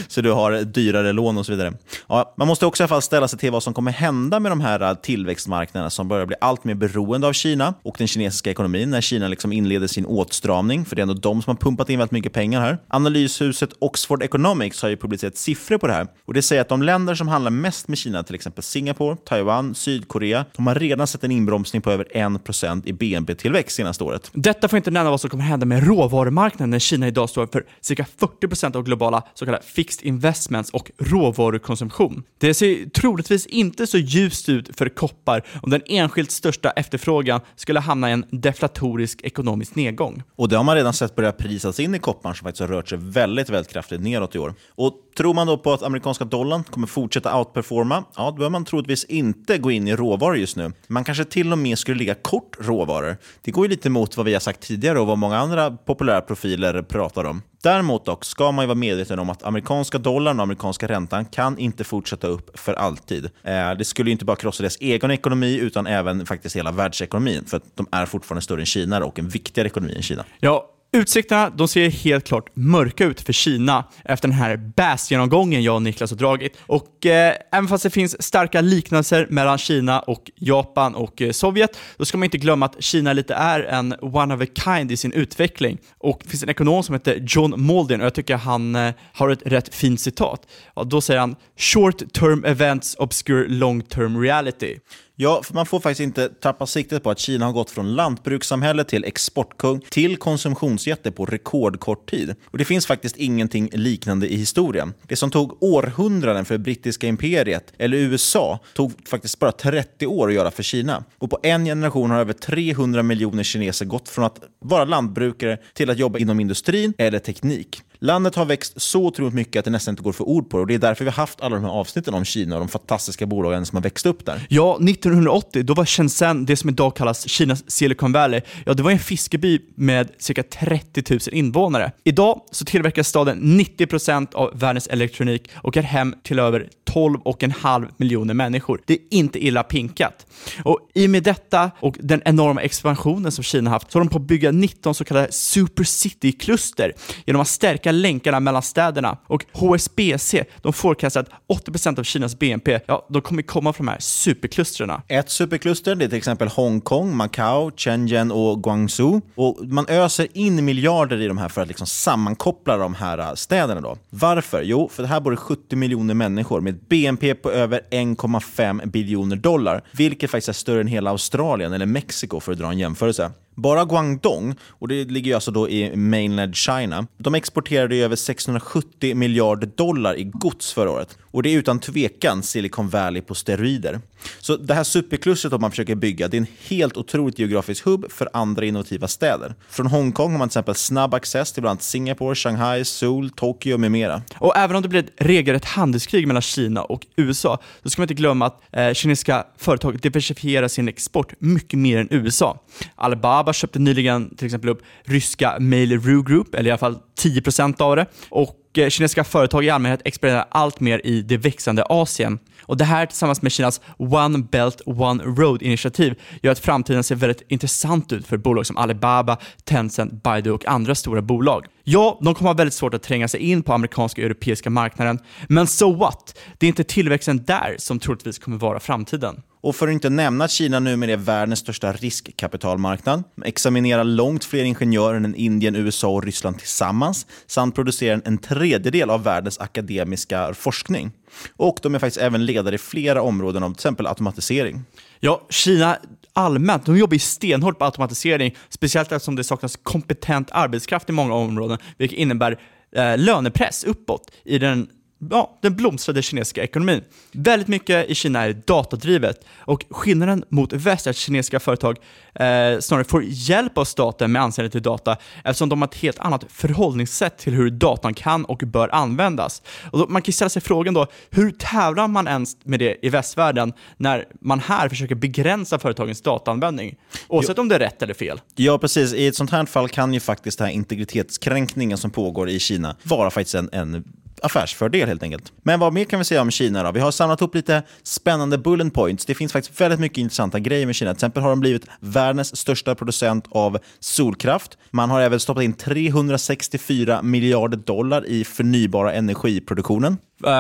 så 0.09 0.21
du 0.21 0.33
har 0.33 0.63
dyrare 0.63 1.13
lån 1.13 1.39
och 1.39 1.47
så 1.47 1.53
vidare. 1.53 1.73
Ja, 2.09 2.35
man 2.37 2.49
måste 2.49 2.67
också 2.67 2.83
i 2.83 2.85
alla 2.85 2.89
fall 2.89 3.03
ställa 3.03 3.29
sig 3.29 3.39
till 3.39 3.53
vad 3.53 3.63
som 3.63 3.75
kommer 3.75 3.93
hända 3.93 4.41
med 4.41 4.53
de 4.53 4.61
här 4.61 4.81
eh, 4.81 4.95
tillväxtmarknaderna 4.95 5.91
som 5.91 6.09
börjar 6.09 6.27
bli 6.27 6.37
allt 6.41 6.65
mer 6.65 6.75
beroende 6.75 7.27
av 7.27 7.33
Kina 7.33 7.75
och 7.83 7.95
den 7.99 8.09
kinesiska 8.09 8.51
ekonomin 8.51 8.91
när 8.91 9.01
Kina 9.01 9.29
liksom 9.29 9.53
inleder 9.53 9.87
sin 9.87 10.07
åtstramning, 10.07 10.85
för 10.85 10.97
det 10.97 11.01
är 11.01 11.03
ändå 11.03 11.15
de 11.15 11.43
som 11.43 11.51
har 11.51 11.57
pumpat 11.57 11.91
in 11.91 11.99
väldigt 11.99 12.13
mycket 12.13 12.33
pengar 12.33 12.61
här. 12.61 12.79
Analyshuset 13.25 13.71
Oxford 13.79 14.23
Economics 14.23 14.83
har 14.83 14.89
ju 14.89 14.97
publicerat 14.97 15.37
siffror 15.37 15.79
på 15.79 15.87
det 15.87 15.93
här 15.93 16.07
och 16.25 16.35
det 16.35 16.43
säger 16.43 16.63
att 16.63 16.69
de 16.69 16.83
länder 16.83 17.15
som 17.15 17.29
handlar 17.29 17.51
mest 17.51 17.89
med 17.89 17.99
Kina, 17.99 18.23
till 18.23 18.35
exempel 18.35 18.65
Singapore, 18.65 19.17
Taiwan, 19.17 19.75
Sydkorea, 19.75 20.45
de 20.57 20.67
har 20.67 20.75
redan 20.75 21.07
sett 21.07 21.25
en 21.25 21.31
inbromsning 21.31 21.83
på 21.83 21.91
över 21.91 22.09
1% 22.15 22.83
i 22.85 22.93
BNP-tillväxt 22.93 23.77
senaste 23.77 24.05
året. 24.05 24.31
Detta 24.33 24.69
får 24.69 24.77
inte 24.77 24.91
nämna 24.91 25.11
vad 25.11 25.21
som 25.21 25.31
kommer 25.31 25.45
hända 25.45 25.67
med 25.67 25.87
råvarumarknaden 25.87 26.71
när 26.71 26.79
Kina 26.79 27.09
idag 27.09 27.31
står 27.31 27.47
för 27.47 27.65
cirka 27.81 28.07
40% 28.19 28.77
av 28.77 28.83
globala 28.83 29.23
så 29.35 29.45
kallade 29.45 29.65
fixed 29.65 30.07
investments 30.07 30.71
och 30.71 30.91
råvarukonsumtion. 30.99 32.23
Det 32.39 32.55
ser 32.55 32.91
troligtvis 32.91 33.47
inte 33.47 33.87
så 33.87 33.99
ljust 33.99 34.49
ut 34.49 34.77
för 34.77 34.89
koppar 34.89 35.43
om 35.63 35.71
den 35.71 35.83
enskilt 35.87 36.31
största 36.31 36.71
efterfrågan 36.71 37.41
skulle 37.57 37.81
hamna 37.81 38.11
i 38.11 38.13
en 38.13 38.25
deflatorisk 38.31 39.23
ekonomisk 39.23 39.75
nedgång. 39.75 40.23
Och 40.37 40.49
det 40.49 40.57
har 40.57 40.65
man 40.65 40.77
redan 40.77 40.93
sett 40.93 41.15
börja 41.15 41.33
prisas 41.33 41.81
in 41.81 41.95
i 41.95 41.99
kopparn 41.99 42.35
som 42.35 42.45
faktiskt 42.45 42.61
har 42.61 42.69
rört 42.69 42.89
sig 42.89 42.99
väldigt, 43.15 43.51
väldigt 43.51 43.73
kraftigt 43.73 44.01
neråt 44.01 44.35
i 44.35 44.39
år. 44.39 44.55
Och 44.69 44.95
tror 45.17 45.35
man 45.35 45.47
då 45.47 45.59
på 45.59 45.73
att 45.73 45.83
amerikanska 45.83 46.25
dollarn 46.25 46.65
kommer 46.65 46.87
fortsätta 46.87 47.39
outperforma 47.39 48.05
ja, 48.17 48.25
då 48.25 48.33
behöver 48.33 48.51
man 48.51 48.65
troligtvis 48.65 49.05
inte 49.05 49.59
gå 49.59 49.71
in 49.71 49.89
i 49.89 49.97
råvaror 49.97 50.37
just 50.37 50.57
nu. 50.57 50.73
Man 50.87 51.05
kanske 51.05 51.25
till 51.25 51.53
och 51.53 51.59
med 51.59 51.79
skulle 51.79 51.99
ligga 51.99 52.15
kort 52.15 52.57
råvaror. 52.61 53.17
Det 53.43 53.51
går 53.51 53.65
ju 53.65 53.71
lite 53.71 53.89
emot 53.89 54.17
vad 54.17 54.27
vi 54.27 54.33
har 54.33 54.41
sagt 54.41 54.61
tidigare 54.61 55.01
och 55.01 55.07
vad 55.07 55.19
många 55.19 55.39
andra 55.39 55.71
populära 55.71 56.21
profiler 56.21 56.83
pratar 56.83 57.25
om. 57.25 57.43
Däremot 57.63 58.05
dock 58.05 58.25
ska 58.25 58.53
man 58.53 58.63
ju 58.63 58.67
vara 58.67 58.75
medveten 58.79 59.19
om 59.19 59.31
att 59.31 59.43
amerikanska 59.43 59.99
dollarn 59.99 60.39
och 60.39 60.43
amerikanska 60.43 60.89
räntan 60.89 61.25
kan 61.25 61.59
inte 61.59 61.85
fortsätta 61.85 62.27
upp 62.27 62.59
för 62.59 62.75
alltid. 62.75 63.25
Eh, 63.25 63.75
det 63.79 63.85
skulle 63.85 64.11
ju 64.11 64.13
inte 64.13 64.25
bara 64.25 64.37
krossa 64.37 64.63
deras 64.63 64.77
egen 64.81 65.11
ekonomi 65.11 65.59
utan 65.59 65.87
även 65.87 66.27
faktiskt 66.27 66.57
hela 66.57 66.73
världsekonomin. 66.73 67.45
För 67.47 67.57
att 67.57 67.77
de 67.77 67.87
är 67.91 68.07
fortfarande 68.07 68.43
större 68.43 68.61
än 68.61 68.67
Kina 68.67 69.05
och 69.05 69.19
en 69.19 69.29
viktigare 69.29 69.69
ekonomi 69.69 69.95
än 69.97 70.03
Kina. 70.03 70.25
Ja, 70.41 70.74
Utsikterna 70.95 71.51
de 71.51 71.69
ser 71.69 71.91
helt 71.91 72.25
klart 72.25 72.57
mörka 72.57 73.05
ut 73.05 73.21
för 73.21 73.33
Kina 73.33 73.85
efter 74.05 74.29
den 74.29 74.37
här 74.37 74.57
BAS-genomgången 74.57 75.63
jag 75.63 75.75
och 75.75 75.83
Niklas 75.83 76.11
har 76.11 76.19
dragit. 76.19 76.57
Och 76.61 77.07
eh, 77.07 77.35
även 77.53 77.69
fast 77.69 77.83
det 77.83 77.91
finns 77.91 78.23
starka 78.23 78.61
liknelser 78.61 79.27
mellan 79.31 79.59
Kina 79.59 80.01
och 80.01 80.31
Japan 80.35 80.95
och 80.95 81.23
eh, 81.23 81.31
Sovjet, 81.31 81.79
då 81.97 82.05
ska 82.05 82.19
man 82.19 82.25
inte 82.25 82.39
glömma 82.39 82.67
att 82.67 82.83
Kina 82.83 83.13
lite 83.13 83.35
är 83.35 83.61
en 83.61 83.95
one 84.01 84.35
of 84.35 84.41
a 84.41 84.47
kind 84.65 84.93
i 84.93 84.97
sin 84.97 85.13
utveckling. 85.13 85.79
Och 85.99 86.21
det 86.25 86.31
finns 86.31 86.43
en 86.43 86.49
ekonom 86.49 86.83
som 86.83 86.93
heter 86.93 87.25
John 87.27 87.55
Maldin 87.57 88.01
och 88.01 88.07
jag 88.07 88.15
tycker 88.15 88.37
han 88.37 88.75
eh, 88.75 88.95
har 89.13 89.29
ett 89.29 89.43
rätt 89.45 89.75
fint 89.75 90.01
citat. 90.01 90.47
Ja, 90.77 90.85
då 90.85 91.01
säger 91.01 91.21
han 91.21 91.37
“Short 91.57 92.13
term 92.13 92.45
events 92.45 92.97
obscure 92.99 93.49
long 93.49 93.83
term 93.83 94.23
reality”. 94.23 94.79
Ja, 95.17 95.43
för 95.43 95.55
man 95.55 95.67
får 95.67 95.81
faktiskt 95.81 96.01
inte 96.01 96.29
tappa 96.29 96.67
siktet 96.67 97.03
på 97.03 97.11
att 97.11 97.19
Kina 97.19 97.45
har 97.45 97.53
gått 97.53 97.71
från 97.71 97.95
lantbrukssamhälle 97.95 98.85
till 98.85 99.05
exportkung 99.05 99.81
till 99.91 100.17
konsumtionsjätte 100.17 101.11
på 101.11 101.27
rekordkort 101.27 102.11
tid. 102.11 102.35
Och 102.51 102.59
det 102.59 102.65
finns 102.65 102.87
faktiskt 102.87 103.17
ingenting 103.17 103.71
liknande 103.73 104.33
i 104.33 104.37
historien. 104.37 104.95
Det 105.09 105.17
som 105.17 105.31
tog 105.31 105.63
århundraden 105.63 106.45
för 106.45 106.55
det 106.55 106.59
brittiska 106.59 107.07
imperiet, 107.07 107.73
eller 107.79 107.97
USA, 107.97 108.59
tog 108.75 108.93
faktiskt 109.09 109.39
bara 109.39 109.53
30 109.53 110.07
år 110.07 110.29
att 110.29 110.35
göra 110.35 110.51
för 110.51 110.63
Kina. 110.63 111.05
Och 111.19 111.31
på 111.31 111.39
en 111.43 111.65
generation 111.65 112.11
har 112.11 112.21
över 112.21 112.33
300 112.33 113.03
miljoner 113.03 113.43
kineser 113.43 113.85
gått 113.85 114.09
från 114.09 114.25
att 114.25 114.41
vara 114.59 114.85
lantbrukare 114.85 115.59
till 115.75 115.91
att 115.91 115.99
jobba 115.99 116.19
inom 116.19 116.41
industrin 116.41 116.95
eller 116.99 117.19
teknik. 117.19 117.83
Landet 118.05 118.35
har 118.35 118.45
växt 118.45 118.81
så 118.81 119.07
otroligt 119.07 119.35
mycket 119.35 119.59
att 119.59 119.65
det 119.65 119.71
nästan 119.71 119.93
inte 119.93 120.03
går 120.03 120.13
för 120.13 120.25
ord 120.25 120.51
på 120.51 120.57
det. 120.57 120.61
Och 120.61 120.67
det 120.67 120.75
är 120.75 120.79
därför 120.79 121.05
vi 121.05 121.11
har 121.11 121.17
haft 121.17 121.41
alla 121.41 121.55
de 121.55 121.65
här 121.65 121.71
avsnitten 121.71 122.15
om 122.15 122.25
Kina 122.25 122.55
och 122.55 122.61
de 122.61 122.69
fantastiska 122.69 123.27
bolagen 123.27 123.67
som 123.67 123.77
har 123.77 123.83
växt 123.83 124.07
upp 124.07 124.27
där. 124.27 124.47
Ja, 124.49 124.79
1980 124.89 125.63
då 125.63 125.75
var 125.75 125.85
Shenzhen, 125.85 126.47
det 126.47 126.57
som 126.57 126.71
idag 126.71 126.97
kallas 126.97 127.29
Kinas 127.29 127.71
Silicon 127.71 128.13
Valley, 128.13 128.41
ja 128.67 128.75
det 128.75 128.83
var 128.83 128.91
en 128.91 128.99
fiskeby 128.99 129.61
med 129.75 130.09
cirka 130.19 130.43
30 130.43 131.03
000 131.11 131.21
invånare. 131.33 131.93
Idag 132.05 132.41
så 132.51 132.65
tillverkar 132.65 133.03
staden 133.03 133.61
90% 133.61 134.35
av 134.35 134.59
världens 134.59 134.87
elektronik 134.87 135.51
och 135.55 135.77
är 135.77 135.83
hem 135.83 136.15
till 136.23 136.39
över 136.39 136.69
12,5 136.95 137.89
miljoner 137.97 138.35
människor. 138.35 138.81
Det 138.87 138.95
är 138.95 138.99
inte 139.11 139.45
illa 139.45 139.63
pinkat. 139.63 140.27
Och 140.65 140.79
I 140.95 141.07
och 141.07 141.11
med 141.11 141.23
detta 141.23 141.71
och 141.81 141.97
den 142.01 142.23
enorma 142.25 142.61
expansionen 142.61 143.33
som 143.33 143.45
Kina 143.45 143.71
haft 143.71 143.93
så 143.93 143.99
har 143.99 144.05
de 144.05 144.11
på 144.11 144.19
att 144.19 144.23
bygga 144.23 144.51
19 144.51 144.95
så 144.95 145.05
kallade 145.05 145.33
Super 145.33 145.85
City-kluster 145.85 146.93
genom 147.27 147.43
att 147.43 147.49
stärka 147.49 147.93
länkarna 147.93 148.41
mellan 148.41 148.63
städerna. 148.63 149.19
Och 149.27 149.45
HSBC, 149.53 150.35
de 150.63 150.73
forecastar 150.73 151.21
att 151.21 151.67
80% 151.67 151.99
av 151.99 152.03
Kinas 152.03 152.39
BNP, 152.39 152.81
ja, 152.87 153.07
de 153.11 153.23
kommer 153.23 153.43
komma 153.43 153.73
från 153.73 153.87
de 153.87 153.93
här 153.93 154.01
superklustren. 154.01 154.91
Ett 155.09 155.31
superkluster 155.31 155.95
det 155.95 156.05
är 156.05 156.09
till 156.09 156.19
exempel 156.19 156.49
Hongkong, 156.49 157.17
Macau, 157.17 157.71
Shenzhen 157.77 158.33
och 158.33 158.63
Guangzhou. 158.63 159.21
Och 159.35 159.59
man 159.67 159.87
öser 159.89 160.29
in 160.35 160.65
miljarder 160.65 161.21
i 161.21 161.27
de 161.27 161.39
här 161.39 161.49
för 161.49 161.63
att 161.63 161.69
liksom 161.69 161.87
sammankoppla 161.87 162.77
de 162.77 162.95
här 162.95 163.19
äh, 163.19 163.35
städerna. 163.35 163.81
Då. 163.81 163.97
Varför? 164.11 164.63
Jo, 164.63 164.89
för 164.93 165.03
det 165.03 165.09
här 165.09 165.21
bor 165.21 165.31
det 165.31 165.37
70 165.37 165.77
miljoner 165.77 166.15
människor 166.15 166.61
med 166.61 166.84
ett 166.85 166.89
BNP 166.89 167.35
på 167.35 167.51
över 167.51 167.81
1,5 167.91 168.87
biljoner 168.87 169.37
dollar, 169.37 169.83
vilket 169.93 170.31
faktiskt 170.31 170.49
är 170.49 170.53
större 170.53 170.81
än 170.81 170.87
hela 170.87 171.11
Australien 171.11 171.73
eller 171.73 171.87
Mexiko 171.87 172.41
för 172.41 172.53
att 172.53 172.59
dra 172.59 172.71
en 172.71 172.79
jämförelse. 172.79 173.31
Bara 173.55 173.85
Guangdong, 173.85 174.55
och 174.69 174.89
det 174.89 175.05
ligger 175.05 175.29
ju 175.29 175.35
alltså 175.35 175.51
då 175.51 175.69
i 175.69 175.97
mainland 175.97 176.57
China, 176.57 177.07
de 177.19 177.35
exporterade 177.35 177.97
ju 177.97 178.05
över 178.05 178.17
670 178.17 179.15
miljarder 179.15 179.67
dollar 179.67 180.19
i 180.19 180.25
gods 180.25 180.73
förra 180.73 180.91
året. 180.91 181.19
Och 181.35 181.43
det 181.43 181.51
är 181.51 181.59
utan 181.59 181.81
tvekan 181.81 182.43
Silicon 182.43 182.89
Valley 182.89 183.23
på 183.23 183.35
steroider. 183.35 184.01
Så 184.41 184.57
det 184.57 184.75
här 184.75 184.85
superklustret 184.85 185.61
man 185.61 185.71
försöker 185.71 185.95
bygga, 185.95 186.29
det 186.29 186.37
är 186.37 186.39
en 186.39 186.47
helt 186.69 186.97
otroligt 186.97 187.39
geografisk 187.39 187.85
hubb 187.85 188.13
för 188.13 188.29
andra 188.33 188.65
innovativa 188.65 189.09
städer. 189.09 189.55
Från 189.69 189.87
Hongkong 189.87 190.33
har 190.33 190.39
man 190.39 190.49
till 190.49 190.53
exempel 190.53 190.75
snabb 190.75 191.15
access 191.15 191.53
till 191.53 191.63
bland 191.63 191.71
annat 191.71 191.83
Singapore, 191.83 192.35
Shanghai, 192.35 192.85
Seoul, 192.85 193.31
Tokyo 193.31 193.79
med 193.79 193.91
mera. 193.91 194.23
Och 194.39 194.57
även 194.57 194.77
om 194.77 194.83
det 194.83 194.89
blir 194.89 195.01
ett 195.01 195.13
regelrätt 195.17 195.65
handelskrig 195.65 196.27
mellan 196.27 196.43
Kina 196.43 196.83
och 196.83 197.07
USA, 197.17 197.59
så 197.83 197.91
ska 197.91 198.03
man 198.03 198.05
inte 198.05 198.15
glömma 198.15 198.47
att 198.47 198.63
eh, 198.73 198.93
kinesiska 198.93 199.45
företag 199.59 200.01
diversifierar 200.01 200.69
sin 200.69 200.89
export 200.89 201.33
mycket 201.39 201.79
mer 201.79 201.99
än 201.99 202.09
USA. 202.11 202.59
Alibaba 202.95 203.44
köpte 203.53 203.79
nyligen 203.79 204.37
till 204.37 204.47
exempel 204.47 204.71
upp 204.71 204.83
ryska 205.05 205.57
Mail.ru 205.61 206.23
Group, 206.23 206.55
eller 206.55 206.69
i 206.69 206.71
alla 206.71 206.79
fall 206.79 206.99
10% 207.23 207.83
av 207.83 207.97
det. 207.97 208.07
Och 208.29 208.79
eh, 208.79 208.89
kinesiska 208.89 209.25
företag 209.25 209.65
i 209.65 209.71
allmänhet 209.71 210.01
expanderar 210.05 210.47
allt 210.51 210.81
mer 210.81 211.01
i 211.05 211.23
det 211.23 211.37
växande 211.37 211.85
Asien. 211.89 212.39
Och 212.63 212.77
Det 212.77 212.85
här 212.85 213.07
tillsammans 213.07 213.43
med 213.43 213.53
Kinas 213.53 213.81
One 213.99 214.39
Belt 214.39 214.83
One 214.87 215.23
Road-initiativ 215.25 216.15
gör 216.43 216.53
att 216.53 216.59
framtiden 216.59 217.05
ser 217.05 217.15
väldigt 217.15 217.43
intressant 217.49 218.13
ut 218.13 218.27
för 218.27 218.37
bolag 218.37 218.67
som 218.67 218.77
Alibaba, 218.77 219.39
Tencent, 219.65 220.23
Baidu 220.23 220.51
och 220.51 220.67
andra 220.67 220.95
stora 220.95 221.23
bolag. 221.23 221.67
Ja, 221.85 222.19
de 222.23 222.35
kommer 222.35 222.49
ha 222.49 222.55
väldigt 222.55 222.75
svårt 222.75 222.95
att 222.95 223.03
tränga 223.03 223.29
sig 223.29 223.41
in 223.41 223.63
på 223.63 223.73
amerikanska 223.73 224.23
och 224.23 224.27
europeiska 224.27 224.71
marknaden, 224.71 225.19
men 225.49 225.67
so 225.67 225.93
what? 225.93 226.39
Det 226.59 226.67
är 226.67 226.69
inte 226.69 226.85
tillväxten 226.85 227.45
där 227.45 227.77
som 227.79 227.99
troligtvis 227.99 228.39
kommer 228.39 228.57
vara 228.57 228.81
framtiden. 228.81 229.43
Och 229.65 229.77
för 229.77 229.89
att 229.89 229.93
inte 229.93 230.11
nämna 230.11 230.45
att 230.45 230.51
Kina 230.51 230.81
numera 230.81 231.13
är 231.13 231.17
världens 231.17 231.59
största 231.59 231.93
riskkapitalmarknad, 231.93 233.23
examinerar 233.45 234.05
långt 234.05 234.45
fler 234.45 234.65
ingenjörer 234.65 235.17
än 235.17 235.35
Indien, 235.35 235.77
USA 235.77 236.09
och 236.09 236.25
Ryssland 236.25 236.59
tillsammans, 236.59 237.27
samt 237.47 237.75
producerar 237.75 238.23
en 238.25 238.39
tredjedel 238.39 239.11
av 239.11 239.23
världens 239.23 239.59
akademiska 239.59 240.55
forskning. 240.55 241.13
Och 241.57 241.79
de 241.83 241.95
är 241.95 241.99
faktiskt 241.99 242.23
även 242.23 242.47
ledare 242.47 242.75
i 242.75 242.79
flera 242.79 243.23
områden 243.23 243.63
av 243.63 243.69
till 243.69 243.77
exempel 243.77 244.07
automatisering. 244.07 244.85
Ja, 245.21 245.47
Kina 245.51 245.99
allmänt, 246.33 246.87
de 246.87 246.99
jobbar 246.99 247.15
ju 247.15 247.19
stenhårt 247.19 247.79
på 247.79 247.85
automatisering, 247.85 248.57
speciellt 248.69 249.13
eftersom 249.13 249.37
det 249.37 249.45
saknas 249.45 249.79
kompetent 249.83 250.49
arbetskraft 250.53 251.09
i 251.09 251.13
många 251.13 251.35
områden, 251.35 251.79
vilket 251.99 252.19
innebär 252.19 252.61
eh, 252.97 253.19
lönepress 253.19 253.85
uppåt 253.85 254.31
i 254.45 254.59
den 254.59 254.89
ja, 255.31 255.59
den 255.63 255.77
blomstrade 255.77 256.23
kinesiska 256.23 256.63
ekonomin. 256.63 257.01
Väldigt 257.33 257.69
mycket 257.69 258.11
i 258.11 258.15
Kina 258.15 258.43
är 258.43 258.53
datadrivet 258.67 259.45
och 259.59 259.85
skillnaden 259.91 260.45
mot 260.49 260.73
väst 260.73 261.07
är 261.07 261.11
att 261.11 261.17
kinesiska 261.17 261.61
företag 261.61 261.99
eh, 262.35 262.81
snarare 262.81 263.05
får 263.05 263.25
hjälp 263.27 263.79
av 263.79 263.85
staten 263.85 264.33
med 264.33 264.43
anseendet 264.43 264.73
till 264.73 264.83
data 264.83 265.17
eftersom 265.45 265.69
de 265.69 265.83
har 265.83 265.89
ett 265.89 265.95
helt 265.95 266.19
annat 266.19 266.45
förhållningssätt 266.49 267.39
till 267.39 267.53
hur 267.53 267.71
datan 267.71 268.15
kan 268.15 268.45
och 268.45 268.63
bör 268.67 268.95
användas. 268.95 269.63
Och 269.91 269.99
då, 269.99 270.07
man 270.09 270.23
kan 270.23 270.33
ställa 270.33 270.49
sig 270.49 270.63
frågan 270.63 270.95
då, 270.95 271.07
hur 271.31 271.51
tävlar 271.51 272.09
man 272.09 272.29
ens 272.29 272.57
med 272.65 272.81
det 272.81 273.07
i 273.07 273.09
västvärlden 273.09 273.73
när 273.97 274.25
man 274.41 274.61
här 274.61 274.89
försöker 274.89 275.15
begränsa 275.15 275.79
företagens 275.79 276.23
dataanvändning? 276.23 276.97
Oavsett 277.29 277.57
jo. 277.57 277.61
om 277.61 277.69
det 277.69 277.75
är 277.75 277.79
rätt 277.79 278.03
eller 278.03 278.15
fel. 278.15 278.41
Ja, 278.55 278.79
precis. 278.79 279.13
I 279.13 279.27
ett 279.27 279.37
sånt 279.37 279.51
här 279.51 279.65
fall 279.67 279.89
kan 279.89 280.15
ju 280.15 280.21
faktiskt 280.21 280.59
den 280.59 280.67
här 280.67 280.75
integritetskränkningen 280.75 281.99
som 281.99 282.11
pågår 282.11 282.49
i 282.49 282.59
Kina 282.59 282.97
vara 283.03 283.31
faktiskt 283.31 283.55
en, 283.55 283.69
en 283.73 284.05
affärsfördel 284.45 285.09
helt 285.09 285.23
enkelt. 285.23 285.53
Men 285.63 285.81
vad 285.81 285.93
mer 285.93 286.05
kan 286.05 286.19
vi 286.19 286.25
säga 286.25 286.41
om 286.41 286.51
Kina 286.51 286.83
då? 286.83 286.93
Vi 286.93 287.01
har 287.01 287.11
samlat 287.11 287.43
upp 287.43 287.55
lite 287.55 287.83
spännande 288.03 288.59
bullet 288.59 288.95
points. 288.95 289.27
Det 289.27 289.35
finns 289.35 289.53
faktiskt 289.53 289.81
väldigt 289.81 290.01
mycket 290.01 290.19
intressanta 290.19 290.59
grejer 290.59 290.87
med 290.87 290.95
Kina. 290.95 291.11
Till 291.11 291.17
exempel 291.17 291.43
har 291.43 291.51
de 291.51 291.61
blivit 291.61 291.87
världens 292.01 292.57
största 292.57 292.95
producent 292.95 293.45
av 293.51 293.79
solkraft. 294.01 294.79
Man 294.91 295.11
har 295.11 295.21
även 295.21 295.41
stoppat 295.41 295.65
in 295.65 295.73
364 295.73 297.23
miljarder 297.23 297.77
dollar 297.77 298.27
i 298.27 298.45
förnybara 298.45 299.13
energiproduktionen. 299.13 300.17
Uh, 300.47 300.51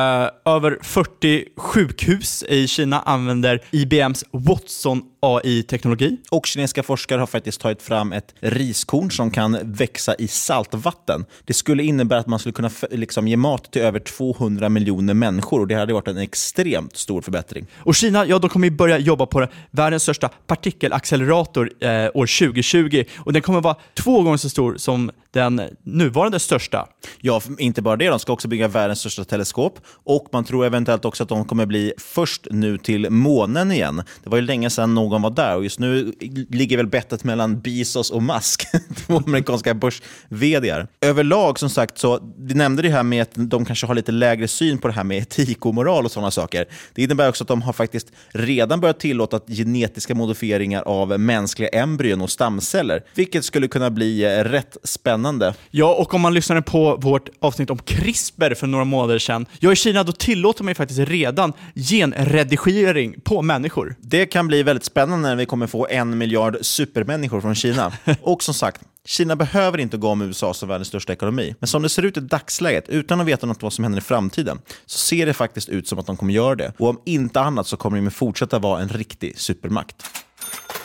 över 0.44 0.79
40 0.83 1.44
sjukhus 1.57 2.44
i 2.49 2.68
Kina 2.68 3.01
använder 3.01 3.61
IBMs 3.70 4.25
Watson 4.31 5.03
AI-teknologi. 5.20 6.16
Och 6.31 6.47
kinesiska 6.47 6.83
forskare 6.83 7.18
har 7.18 7.27
faktiskt 7.27 7.61
tagit 7.61 7.83
fram 7.83 8.12
ett 8.12 8.35
riskorn 8.40 9.11
som 9.11 9.31
kan 9.31 9.59
växa 9.62 10.14
i 10.14 10.29
saltvatten. 10.29 11.25
Det 11.44 11.55
skulle 11.55 11.83
innebära 11.83 12.18
att 12.18 12.27
man 12.27 12.38
skulle 12.38 12.53
kunna 12.53 12.70
liksom, 12.90 13.29
ge 13.29 13.37
mat 13.37 13.73
till 13.73 13.83
över 13.83 13.99
200 13.99 14.68
miljoner 14.68 15.14
människor 15.14 15.61
och 15.61 15.66
det 15.66 15.75
hade 15.75 15.92
varit 15.92 16.09
en 16.09 16.18
extremt 16.18 16.97
stor 16.97 17.23
förbättring. 17.23 17.66
Och 17.77 17.94
Kina, 17.94 18.27
ja, 18.27 18.38
de 18.38 18.51
kommer 18.51 18.70
börja 18.70 18.99
jobba 18.99 19.27
på 19.27 19.47
världens 19.70 20.03
största 20.03 20.29
partikelaccelerator 20.29 21.70
eh, 21.81 21.90
år 21.90 22.47
2020 22.47 23.05
och 23.18 23.33
den 23.33 23.42
kommer 23.42 23.61
vara 23.61 23.77
två 23.94 24.23
gånger 24.23 24.37
så 24.37 24.49
stor 24.51 24.77
som 24.77 25.11
den 25.31 25.62
nuvarande 25.83 26.38
största. 26.38 26.88
Ja, 27.20 27.40
inte 27.59 27.83
bara 27.83 27.97
det. 27.97 28.09
De 28.09 28.18
ska 28.18 28.33
också 28.33 28.49
bygga 28.49 28.68
världens 28.68 29.01
största 29.01 29.25
teleskop 29.25 29.73
och 29.87 30.28
man 30.32 30.44
tror 30.44 30.66
eventuellt 30.66 31.04
också 31.04 31.22
att 31.22 31.28
de 31.28 31.44
kommer 31.44 31.66
bli 31.66 31.92
först 31.98 32.46
nu 32.50 32.78
till 32.78 33.10
månen 33.10 33.72
igen. 33.72 34.02
Det 34.22 34.30
var 34.30 34.37
ju 34.37 34.42
länge 34.42 34.70
sedan 34.70 34.94
någon 34.94 35.22
var 35.22 35.30
där 35.30 35.56
och 35.56 35.62
just 35.62 35.78
nu 35.78 36.12
ligger 36.50 36.76
väl 36.76 36.87
bettet 36.87 37.24
mellan 37.24 37.60
Bezos 37.60 38.10
och 38.10 38.22
Musk, 38.22 38.66
två 39.06 39.16
amerikanska 39.16 39.74
börs 39.74 40.02
-vdr. 40.28 40.87
Överlag, 41.00 41.58
som 41.58 41.70
sagt, 41.70 41.98
så 41.98 42.20
vi 42.38 42.54
nämnde 42.54 42.82
det 42.82 42.88
här 42.88 43.02
med 43.02 43.22
att 43.22 43.30
de 43.34 43.64
kanske 43.64 43.87
har 43.87 43.94
lite 43.94 44.12
lägre 44.12 44.48
syn 44.48 44.78
på 44.78 44.88
det 44.88 44.94
här 44.94 45.04
med 45.04 45.18
etik 45.18 45.66
och 45.66 45.74
moral 45.74 46.04
och 46.04 46.10
sådana 46.10 46.30
saker. 46.30 46.66
Det 46.94 47.02
innebär 47.02 47.28
också 47.28 47.44
att 47.44 47.48
de 47.48 47.62
har 47.62 47.72
faktiskt 47.72 48.12
redan 48.28 48.80
börjat 48.80 49.00
tillåta 49.00 49.40
genetiska 49.46 50.14
modifieringar 50.14 50.82
av 50.82 51.20
mänskliga 51.20 51.68
embryon 51.68 52.20
och 52.20 52.30
stamceller, 52.30 53.02
vilket 53.14 53.44
skulle 53.44 53.68
kunna 53.68 53.90
bli 53.90 54.24
eh, 54.24 54.44
rätt 54.44 54.76
spännande. 54.84 55.54
Ja, 55.70 55.94
och 55.94 56.14
om 56.14 56.20
man 56.20 56.34
lyssnade 56.34 56.62
på 56.62 56.96
vårt 56.96 57.28
avsnitt 57.40 57.70
om 57.70 57.78
CRISPR 57.78 58.54
för 58.54 58.66
några 58.66 58.84
månader 58.84 59.18
sedan, 59.18 59.46
ja 59.64 59.72
i 59.72 59.77
Kina 59.77 60.03
då 60.03 60.12
tillåter 60.12 60.64
man 60.64 60.70
ju 60.70 60.74
faktiskt 60.74 61.00
redan 61.00 61.53
genredigering 61.74 63.20
på 63.20 63.42
människor. 63.42 63.96
Det 64.00 64.27
kan 64.27 64.46
bli 64.46 64.62
väldigt 64.62 64.85
spännande 64.85 65.29
när 65.29 65.37
vi 65.37 65.46
kommer 65.46 65.66
få 65.66 65.87
en 65.87 66.18
miljard 66.18 66.57
supermänniskor 66.61 67.40
från 67.40 67.55
Kina. 67.55 67.92
och 68.22 68.42
som 68.42 68.55
sagt, 68.55 68.81
Kina 69.05 69.37
behöver 69.37 69.79
inte 69.79 69.96
gå 69.96 70.09
om 70.09 70.22
USA 70.22 70.55
som 70.55 70.68
världens 70.68 70.88
största 70.88 71.12
ekonomi, 71.12 71.55
men 71.59 71.68
som 71.68 71.83
det 71.83 71.88
ser 71.88 72.03
ut 72.03 72.16
i 72.16 72.20
dagsläget, 72.20 72.88
utan 72.88 73.20
att 73.20 73.27
veta 73.27 73.46
något 73.46 73.62
vad 73.62 73.72
som 73.72 73.85
händer 73.85 73.98
i 73.98 74.03
framtiden, 74.03 74.59
så 74.87 74.98
ser 74.98 75.27
det 75.27 75.35
faktiskt 75.35 75.68
ut 75.68 75.88
som 75.88 75.98
att 75.98 76.07
de 76.07 76.16
kommer 76.16 76.33
göra 76.33 76.55
det. 76.55 76.72
Och 76.79 76.88
om 76.88 77.00
inte 77.05 77.40
annat 77.40 77.66
så 77.66 77.77
kommer 77.77 78.00
de 78.00 78.11
fortsätta 78.11 78.59
vara 78.59 78.81
en 78.81 78.88
riktig 78.88 79.38
supermakt. 79.38 79.96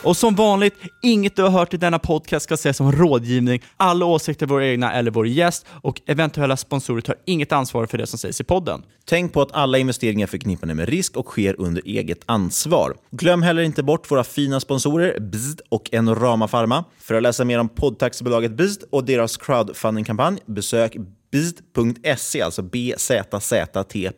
Och 0.03 0.17
som 0.17 0.35
vanligt, 0.35 0.73
inget 1.01 1.35
du 1.35 1.41
har 1.43 1.49
hört 1.49 1.73
i 1.73 1.77
denna 1.77 1.99
podcast 1.99 2.43
ska 2.43 2.53
ses 2.53 2.77
som 2.77 2.91
rådgivning. 2.91 3.61
Alla 3.77 4.05
åsikter 4.05 4.45
är 4.45 4.49
våra 4.49 4.67
egna 4.67 4.93
eller 4.93 5.11
vår 5.11 5.27
gäst 5.27 5.65
och 5.81 6.01
eventuella 6.05 6.57
sponsorer 6.57 7.01
tar 7.01 7.15
inget 7.25 7.51
ansvar 7.51 7.85
för 7.85 7.97
det 7.97 8.07
som 8.07 8.19
sägs 8.19 8.41
i 8.41 8.43
podden. 8.43 8.83
Tänk 9.05 9.33
på 9.33 9.41
att 9.41 9.51
alla 9.51 9.77
investeringar 9.77 10.27
är 10.27 10.29
förknippade 10.29 10.73
med 10.73 10.89
risk 10.89 11.17
och 11.17 11.25
sker 11.25 11.55
under 11.59 11.81
eget 11.85 12.19
ansvar. 12.25 12.97
Glöm 13.11 13.41
heller 13.41 13.61
inte 13.61 13.83
bort 13.83 14.11
våra 14.11 14.23
fina 14.23 14.59
sponsorer 14.59 15.19
Bzd 15.19 15.61
och 15.69 15.89
Enorama 15.91 16.47
Pharma. 16.47 16.83
För 16.99 17.15
att 17.15 17.23
läsa 17.23 17.45
mer 17.45 17.59
om 17.59 17.69
poddtaxibolaget 17.69 18.51
Bzd 18.51 18.83
och 18.89 19.05
deras 19.05 19.37
crowdfundingkampanj, 19.37 20.39
besök 20.45 20.95
Bizd.se, 21.31 22.41
alltså 22.41 22.61
bzzt.se. 22.61 24.09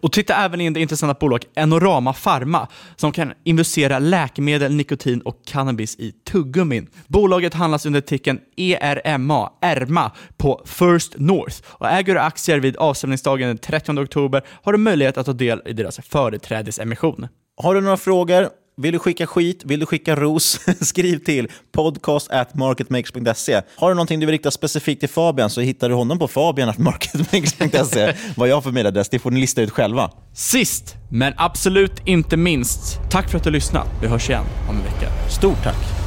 Och 0.00 0.12
titta 0.12 0.34
även 0.34 0.60
in 0.60 0.72
det 0.72 0.80
intressanta 0.80 1.14
bolaget 1.20 1.48
Enorama 1.54 2.12
Pharma 2.12 2.68
som 2.96 3.12
kan 3.12 3.32
investera 3.44 3.98
läkemedel, 3.98 4.74
nikotin 4.74 5.20
och 5.20 5.44
cannabis 5.46 5.96
i 5.96 6.12
tuggummin. 6.12 6.88
Bolaget 7.06 7.54
handlas 7.54 7.86
under 7.86 8.00
ticken 8.00 8.40
ERMA, 8.56 9.52
ERMA, 9.60 10.12
på 10.36 10.62
First 10.66 11.14
North 11.18 11.56
och 11.66 11.88
äger 11.88 12.14
du 12.14 12.20
aktier 12.20 12.60
vid 12.60 12.76
avstämningsdagen 12.76 13.48
den 13.48 13.58
30 13.58 13.92
oktober 13.92 14.42
har 14.62 14.72
du 14.72 14.78
möjlighet 14.78 15.18
att 15.18 15.26
ta 15.26 15.32
del 15.32 15.62
i 15.66 15.72
deras 15.72 15.96
företrädesemission. 15.96 17.28
Har 17.56 17.74
du 17.74 17.80
några 17.80 17.96
frågor 17.96 18.48
vill 18.76 18.92
du 18.92 18.98
skicka 18.98 19.26
skit? 19.26 19.62
Vill 19.64 19.80
du 19.80 19.86
skicka 19.86 20.16
ros? 20.16 20.60
Skriv 20.80 21.18
till 21.18 21.48
podcast 21.72 22.30
at 22.30 22.54
marketmakers.se. 22.54 23.62
Har 23.76 23.88
du 23.88 23.94
någonting 23.94 24.20
du 24.20 24.26
vill 24.26 24.32
rikta 24.32 24.50
specifikt 24.50 25.00
till 25.00 25.08
Fabian 25.08 25.50
så 25.50 25.60
hittar 25.60 25.88
du 25.88 25.94
honom 25.94 26.18
på 26.18 26.28
fabian.marketmakers.se. 26.28 28.14
Vad 28.36 28.48
jag 28.48 28.64
för 28.64 28.70
mejladress, 28.70 29.08
det 29.08 29.18
får 29.18 29.30
ni 29.30 29.40
lista 29.40 29.62
ut 29.62 29.70
själva. 29.70 30.10
Sist, 30.34 30.94
men 31.10 31.34
absolut 31.36 32.02
inte 32.04 32.36
minst, 32.36 33.00
tack 33.10 33.30
för 33.30 33.38
att 33.38 33.44
du 33.44 33.50
lyssnat. 33.50 33.86
Vi 34.02 34.06
hörs 34.06 34.30
igen 34.30 34.44
om 34.68 34.76
en 34.76 34.82
vecka. 34.82 35.30
Stort 35.30 35.62
tack! 35.62 36.05